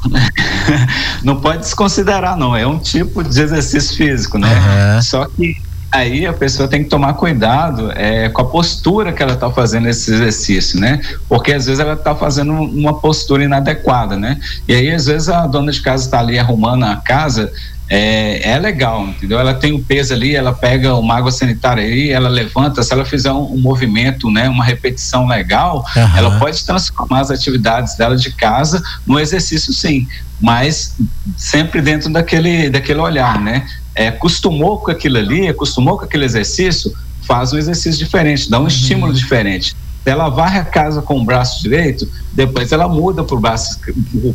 [1.24, 2.56] não pode desconsiderar, não.
[2.56, 4.50] É um tipo de exercício físico, né?
[4.52, 5.02] Aham.
[5.04, 5.56] Só que
[5.94, 9.88] aí a pessoa tem que tomar cuidado é, com a postura que ela está fazendo
[9.88, 11.00] esse exercício, né?
[11.30, 14.40] Porque às vezes ela está fazendo uma postura inadequada, né?
[14.68, 17.52] E aí às vezes a dona de casa está ali arrumando a casa.
[17.90, 19.38] É, é legal, entendeu?
[19.38, 23.06] Ela tem um peso ali, ela pega uma água sanitária aí, ela levanta, se ela
[23.06, 26.18] fizer um, um movimento, né, uma repetição legal, Aham.
[26.18, 30.08] ela pode transformar as atividades dela de casa no exercício sim,
[30.42, 30.96] mas
[31.38, 33.68] sempre dentro daquele, daquele olhar, né?
[33.96, 36.92] É, acostumou com aquilo ali, acostumou com aquele exercício,
[37.28, 39.76] faz um exercício diferente, dá um estímulo diferente.
[40.06, 43.80] Ela varre a casa com o braço direito, depois ela muda para o braço,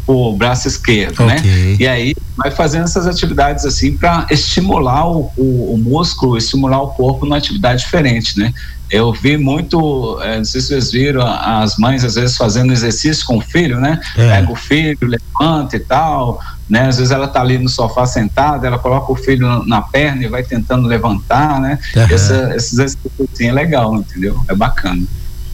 [0.06, 1.36] pro braço esquerdo, né?
[1.38, 1.76] Ok.
[1.78, 6.88] E aí vai fazendo essas atividades assim para estimular o, o, o músculo, estimular o
[6.88, 8.52] corpo numa atividade diferente, né?
[8.90, 13.26] Eu vi muito, eh, não sei se vocês viram, as mães às vezes fazendo exercício
[13.26, 14.00] com o filho, né?
[14.16, 14.30] É.
[14.40, 16.86] Pega o filho, levanta e tal, né?
[16.88, 20.24] Às vezes ela tá ali no sofá sentada, ela coloca o filho na- na perna
[20.24, 21.78] e vai tentando levantar, né?
[22.14, 24.42] Essa, esses exercícios assim é legal, entendeu?
[24.48, 25.02] É bacana.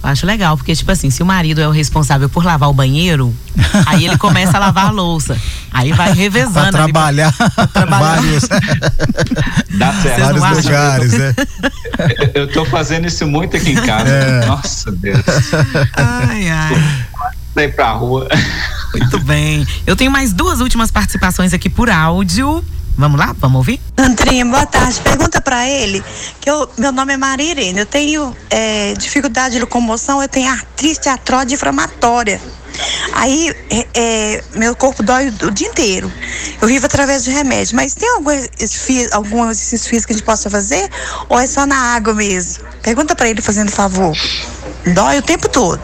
[0.05, 3.35] Acho legal, porque, tipo assim, se o marido é o responsável por lavar o banheiro,
[3.87, 5.37] aí ele começa a lavar a louça.
[5.73, 6.77] Aí vai Pra revezando.
[6.77, 6.93] ali.
[6.93, 7.33] trabalhar,
[7.73, 8.13] trabalhar.
[8.21, 8.45] vários,
[9.79, 10.21] Dá certo.
[10.21, 10.63] vários acham?
[10.63, 11.35] lugares, né?
[12.35, 14.09] Eu tô fazendo isso muito aqui em casa.
[14.11, 14.47] É.
[14.47, 15.21] Nossa Deus.
[15.97, 17.05] Ai, ai.
[17.55, 18.29] Daí pra rua.
[18.93, 19.67] Muito bem.
[19.87, 22.65] Eu tenho mais duas últimas participações aqui por áudio.
[22.97, 23.35] Vamos lá?
[23.39, 23.81] Vamos ouvir?
[23.97, 25.01] Andrinha, boa tarde.
[25.01, 26.03] Pergunta pra ele
[26.41, 27.81] que eu, meu nome é Maria Irene.
[27.81, 32.41] Eu tenho é, dificuldade de locomoção, eu tenho artrite artrose inflamatória.
[33.13, 36.11] Aí é, é, meu corpo dói o, o dia inteiro.
[36.61, 37.75] Eu vivo através de remédio.
[37.75, 38.31] Mas tem algum,
[39.13, 40.89] algum exercício físico que a gente possa fazer?
[41.29, 42.65] Ou é só na água mesmo?
[42.83, 44.17] Pergunta pra ele fazendo favor.
[44.93, 45.81] Dói o tempo todo.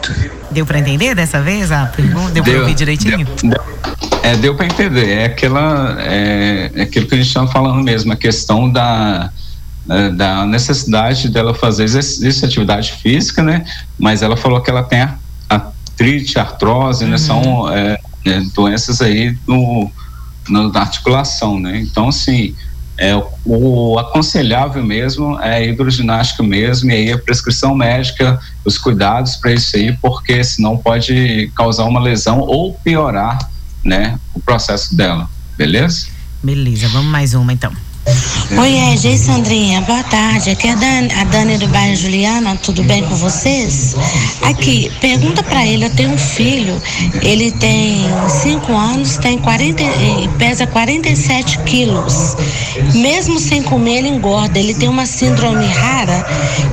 [0.51, 2.31] Deu pra entender dessa vez a pergunta?
[2.31, 3.25] Deu pra ouvir direitinho?
[3.25, 3.61] Deu, deu,
[4.23, 5.09] é, deu para entender.
[5.09, 9.31] É aquela, é, é aquilo que a gente estava falando mesmo, a questão da
[9.89, 13.65] é, da necessidade dela fazer exercício, atividade física, né?
[13.97, 15.07] Mas ela falou que ela tem
[15.49, 17.17] artrite, artrose, né?
[17.17, 19.89] São é, é, doenças aí no,
[20.47, 21.79] no- na articulação, né?
[21.79, 22.55] Então, assim,
[23.01, 29.37] é, o, aconselhável mesmo é a hidroginástica mesmo, e aí a prescrição médica, os cuidados
[29.37, 33.39] para isso aí, porque senão pode causar uma lesão ou piorar,
[33.83, 35.27] né, o processo dela,
[35.57, 36.09] beleza?
[36.43, 37.71] Beleza, vamos mais uma então.
[38.07, 40.49] Oi, é Sandrinha, boa tarde.
[40.49, 43.95] Aqui é a Dani, a Dani do bairro Juliana, tudo bem com vocês?
[44.41, 46.81] Aqui, pergunta pra ele, eu tenho um filho,
[47.21, 52.35] ele tem 5 anos, tem 40, e pesa 47 quilos.
[52.95, 54.57] Mesmo sem comer, ele engorda.
[54.57, 56.25] Ele tem uma síndrome rara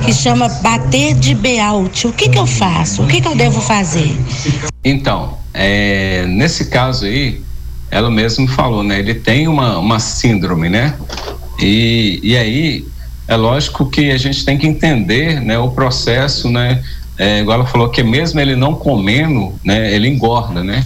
[0.03, 2.05] que chama bater de Bealt.
[2.05, 3.03] O que que eu faço?
[3.03, 4.17] O que que eu devo fazer?
[4.83, 7.41] Então, é, nesse caso aí,
[7.91, 8.99] ela mesmo falou, né?
[8.99, 10.95] Ele tem uma, uma síndrome, né?
[11.59, 12.85] E, e aí,
[13.27, 15.57] é lógico que a gente tem que entender, né?
[15.57, 16.83] O processo, né?
[17.17, 19.93] É, igual ela falou que mesmo ele não comendo, né?
[19.93, 20.85] Ele engorda, né?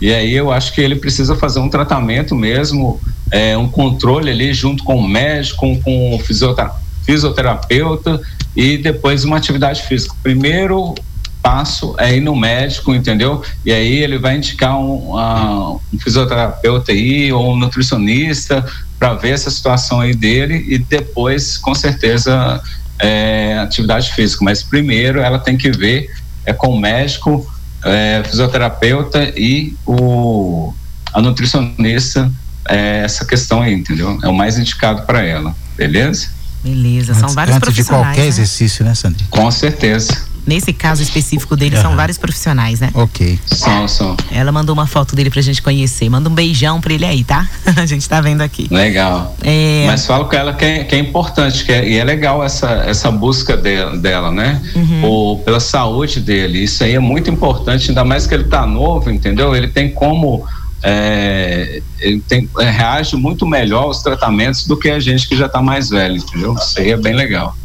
[0.00, 4.52] E aí eu acho que ele precisa fazer um tratamento mesmo, é, um controle ali
[4.52, 6.74] junto com o médico, com, o fisiotera-
[7.04, 8.20] fisioterapeuta
[8.54, 10.14] e depois uma atividade física.
[10.22, 10.94] Primeiro
[11.44, 13.42] passo é ir no médico, entendeu?
[13.66, 18.64] E aí ele vai indicar um, a- um fisioterapeuta aí ou um nutricionista
[18.98, 22.62] para ver essa situação aí dele e depois, com certeza,
[22.98, 24.42] é, atividade física.
[24.42, 26.10] Mas primeiro ela tem que ver
[26.46, 27.46] é com o médico,
[27.84, 30.72] é, fisioterapeuta e o
[31.12, 32.30] a nutricionista
[32.68, 34.18] é, essa questão aí, entendeu?
[34.22, 36.28] É o mais indicado para ela, beleza?
[36.62, 38.06] Beleza, são Antes, vários antes de profissionais.
[38.06, 38.28] qualquer né?
[38.28, 39.28] exercício, né, Sandrinha?
[39.30, 40.16] Com certeza.
[40.46, 41.96] Nesse caso específico dele, são Aham.
[41.96, 42.90] vários profissionais, né?
[42.94, 43.38] Ok.
[43.46, 44.16] São, são.
[44.30, 46.08] Ela mandou uma foto dele pra gente conhecer.
[46.08, 47.48] Manda um beijão pra ele aí, tá?
[47.76, 48.68] A gente tá vendo aqui.
[48.70, 49.34] Legal.
[49.42, 52.44] É, Mas falo com ela que é, que é importante, que é, e é legal
[52.44, 54.60] essa, essa busca dela, dela né?
[55.02, 56.62] Ou pela saúde dele.
[56.64, 59.54] Isso aí é muito importante, ainda mais que ele tá novo, entendeu?
[59.56, 60.44] Ele tem como.
[60.82, 65.48] é, ele tem, é, reage muito melhor aos tratamentos do que a gente que já
[65.48, 66.54] tá mais velho, entendeu?
[66.54, 67.56] Isso aí é bem legal.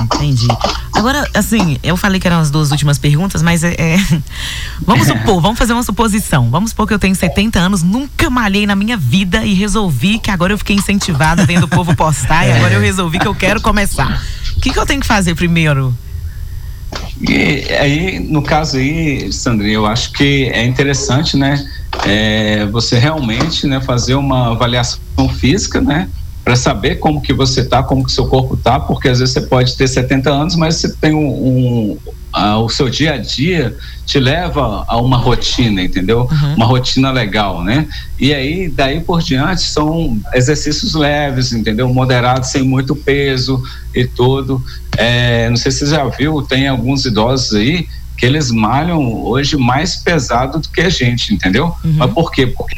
[0.00, 0.46] Entendi.
[0.92, 3.74] Agora, assim, eu falei que eram as duas últimas perguntas, mas é.
[3.78, 3.98] é-
[4.84, 6.50] Vamos supor, vamos fazer uma suposição.
[6.50, 10.30] Vamos supor que eu tenho 70 anos, nunca malhei na minha vida e resolvi que
[10.30, 13.60] agora eu fiquei incentivada vendo o povo postar e agora eu resolvi que eu quero
[13.60, 14.22] começar.
[14.56, 15.94] O que, que eu tenho que fazer primeiro?
[17.20, 21.66] E aí, no caso aí, Sandrinha, eu acho que é interessante, né?
[22.06, 26.08] é você realmente, né, fazer uma avaliação física, né,
[26.48, 29.42] para saber como que você tá, como que seu corpo tá, porque às vezes você
[29.42, 31.98] pode ter 70 anos, mas você tem um, um
[32.32, 33.76] a, o seu dia a dia
[34.06, 36.20] te leva a uma rotina, entendeu?
[36.20, 36.54] Uhum.
[36.54, 37.86] Uma rotina legal, né?
[38.18, 41.86] E aí, daí por diante, são exercícios leves, entendeu?
[41.92, 43.62] Moderados, sem muito peso
[43.94, 44.64] e tudo.
[44.96, 47.86] É, não sei se você já viu, tem alguns idosos aí
[48.16, 51.74] que eles malham hoje mais pesado do que a gente, entendeu?
[51.84, 51.92] Uhum.
[51.98, 52.46] Mas por quê?
[52.46, 52.74] Porque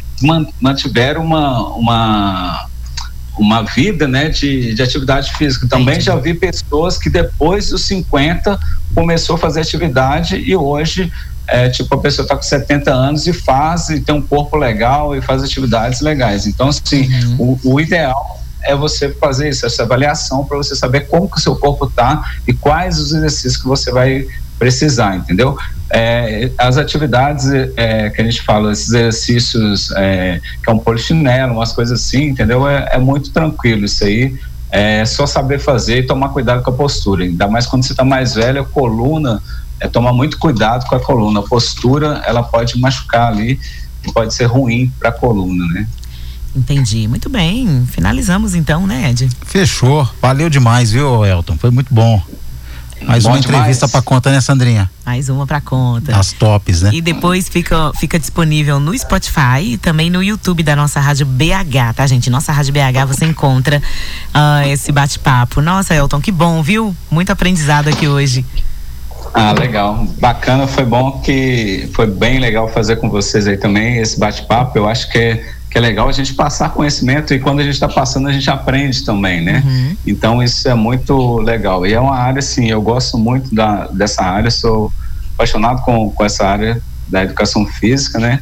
[0.61, 2.70] mantiveram uma, uma
[3.41, 5.66] uma vida né, de, de atividade física.
[5.66, 6.05] Também Entendi.
[6.05, 8.61] já vi pessoas que depois dos 50
[8.95, 11.11] começou a fazer atividade e hoje
[11.47, 15.16] é, tipo, a pessoa está com 70 anos e faz, e tem um corpo legal
[15.16, 16.47] e faz atividades legais.
[16.47, 17.59] Então, assim, uhum.
[17.64, 21.41] o, o, ideal é você fazer isso, essa avaliação para você saber como que o
[21.41, 24.26] seu corpo está e quais os exercícios que você vai
[24.61, 25.57] precisar, entendeu?
[25.89, 27.47] É, as atividades
[27.77, 32.27] é, que a gente fala, esses exercícios é, que é um polichinelo, umas coisas assim,
[32.27, 32.69] entendeu?
[32.69, 34.39] É, é, muito tranquilo isso aí.
[34.71, 37.25] É só saber fazer e tomar cuidado com a postura.
[37.25, 39.43] Ainda mais quando você está mais velho, a coluna,
[39.81, 41.41] é tomar muito cuidado com a coluna.
[41.41, 43.59] A postura, ela pode machucar ali
[44.07, 45.89] e pode ser ruim para a coluna, né?
[46.55, 47.09] Entendi.
[47.09, 47.87] Muito bem.
[47.87, 49.29] Finalizamos então, né, Ed?
[49.47, 50.07] Fechou.
[50.21, 51.57] Valeu demais, viu, Elton?
[51.57, 52.23] Foi muito bom.
[53.03, 53.61] Mais Bom uma demais.
[53.61, 54.90] entrevista para conta, né, Sandrinha?
[55.05, 56.16] Mais uma para conta.
[56.16, 56.90] As tops, né?
[56.92, 61.94] E depois fica, fica disponível no Spotify e também no YouTube da nossa rádio BH,
[61.96, 62.28] tá, gente?
[62.30, 65.61] Nossa rádio BH você encontra uh, esse bate-papo.
[65.61, 66.94] Nossa, Elton, que bom, viu?
[67.11, 68.44] Muito aprendizado aqui hoje.
[69.32, 70.07] Ah, legal.
[70.20, 74.76] Bacana, foi bom que foi bem legal fazer com vocês aí também esse bate-papo.
[74.76, 77.75] Eu acho que é que é legal a gente passar conhecimento e quando a gente
[77.75, 79.62] está passando a gente aprende também, né?
[79.64, 79.97] Uhum.
[80.05, 84.23] Então isso é muito legal e é uma área assim, eu gosto muito da, dessa
[84.23, 84.93] área, sou
[85.35, 88.41] apaixonado com, com essa área da educação física, né?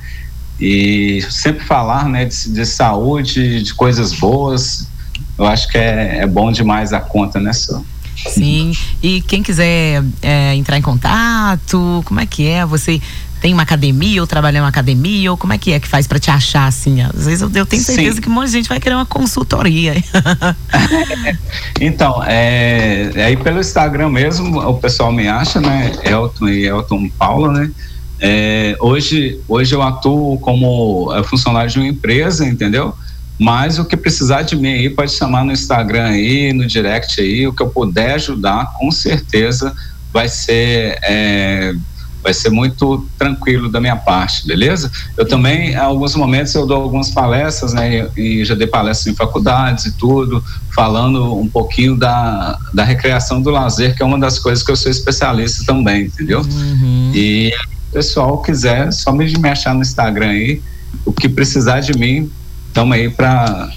[0.59, 4.89] E sempre falar, né, de, de saúde, de coisas boas,
[5.37, 7.85] eu acho que é, é bom demais a conta, né, Sô?
[8.27, 12.67] Sim, e quem quiser é, entrar em contato, como é que é?
[12.67, 13.01] Você
[13.41, 16.07] tem uma academia ou trabalha em uma academia ou como é que é que faz
[16.07, 17.01] para te achar assim?
[17.01, 18.23] Às vezes eu, eu tenho certeza Sim.
[18.23, 19.95] que um monte de gente vai querer uma consultoria.
[21.81, 25.93] então, é, é, aí pelo Instagram mesmo o pessoal me acha, né?
[26.05, 27.71] Elton e Elton Paula, né?
[28.21, 32.95] É, hoje, hoje eu atuo como é, funcionário de uma empresa, entendeu?
[33.39, 37.47] Mas o que precisar de mim aí pode chamar no Instagram aí, no direct aí,
[37.47, 39.75] o que eu puder ajudar, com certeza
[40.13, 41.73] vai ser é,
[42.23, 44.91] vai ser muito tranquilo da minha parte, beleza?
[45.17, 48.09] Eu também, em alguns momentos, eu dou algumas palestras, né?
[48.17, 50.43] E já dei palestras em faculdades e tudo,
[50.75, 54.77] falando um pouquinho da, da recreação do lazer, que é uma das coisas que eu
[54.77, 56.41] sou especialista também, entendeu?
[56.41, 57.13] Uhum.
[57.15, 57.53] E
[57.91, 60.63] o pessoal quiser, só me achar no Instagram aí,
[61.05, 62.31] o que precisar de mim,
[62.69, 63.71] estamos aí para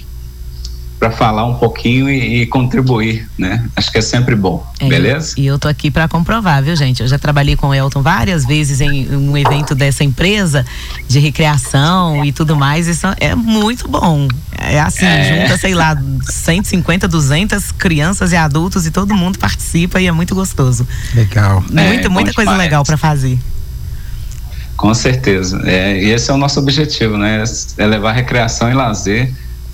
[1.02, 3.68] para falar um pouquinho e, e, contribuir, né?
[3.74, 5.34] Acho que é sempre bom, é, beleza?
[5.36, 7.02] E eu tô aqui para comprovar, viu, gente?
[7.02, 10.64] Eu já trabalhei com o Elton várias vezes em um evento dessa empresa
[11.08, 12.86] de recreação e tudo mais.
[12.86, 14.28] Isso é muito bom.
[14.56, 15.42] É assim, é.
[15.42, 20.36] junta, sei lá, 150, 200 crianças e adultos e todo mundo participa e é muito
[20.36, 20.86] gostoso.
[21.16, 21.64] Legal.
[21.68, 22.70] Muita, é, muita coisa demais.
[22.70, 23.40] legal para fazer.
[24.76, 25.62] Com certeza.
[25.64, 27.42] É, e esse é o nosso objetivo, né?
[27.76, 29.32] É levar recreação e lazer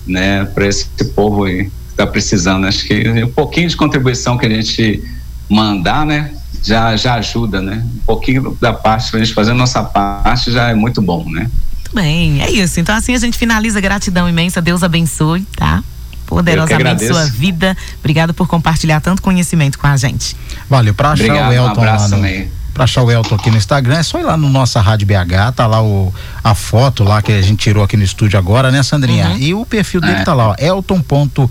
[0.09, 2.67] né, para esse povo aí que está precisando.
[2.67, 5.03] Acho que um pouquinho de contribuição que a gente
[5.49, 6.33] mandar, né,
[6.63, 7.85] já, já ajuda, né?
[7.85, 11.25] Um pouquinho da parte, para a gente fazer a nossa parte já é muito bom,
[11.31, 11.43] né?
[11.43, 12.81] Muito bem, é isso.
[12.81, 13.81] Então assim a gente finaliza.
[13.81, 14.61] Gratidão imensa.
[14.61, 15.83] Deus abençoe, tá?
[16.27, 17.77] Poderosamente sua vida.
[18.01, 20.37] Obrigado por compartilhar tanto conhecimento com a gente.
[20.69, 23.35] Valeu, para achar Obrigado, o Elton um abraço lá no, também para achar o Elton
[23.35, 26.15] aqui no Instagram, é só ir lá no nossa Rádio BH, tá lá o,
[26.45, 29.31] a foto lá que a gente tirou aqui no estúdio agora, né, Sandrinha?
[29.31, 29.37] Uhum.
[29.37, 30.23] E o perfil dele é.
[30.23, 31.49] tá lá, ó, elton.rpc.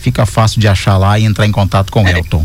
[0.00, 2.18] Fica fácil de achar lá e entrar em contato com o é.
[2.18, 2.42] Elton.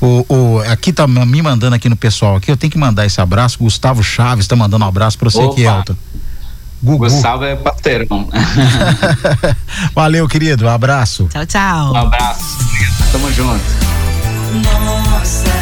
[0.00, 3.20] O, o, aqui tá me mandando aqui no pessoal aqui, eu tenho que mandar esse
[3.20, 3.56] abraço.
[3.60, 5.52] Gustavo Chaves tá mandando um abraço para você Opa.
[5.52, 5.94] aqui, Elton.
[6.82, 7.04] Gugu.
[7.04, 8.28] Gustavo é parceirão.
[9.94, 10.66] Valeu, querido.
[10.66, 11.28] Um abraço.
[11.30, 11.92] Tchau, tchau.
[11.92, 12.58] Um abraço.
[13.12, 13.62] Tamo junto.
[14.84, 15.57] Nossa.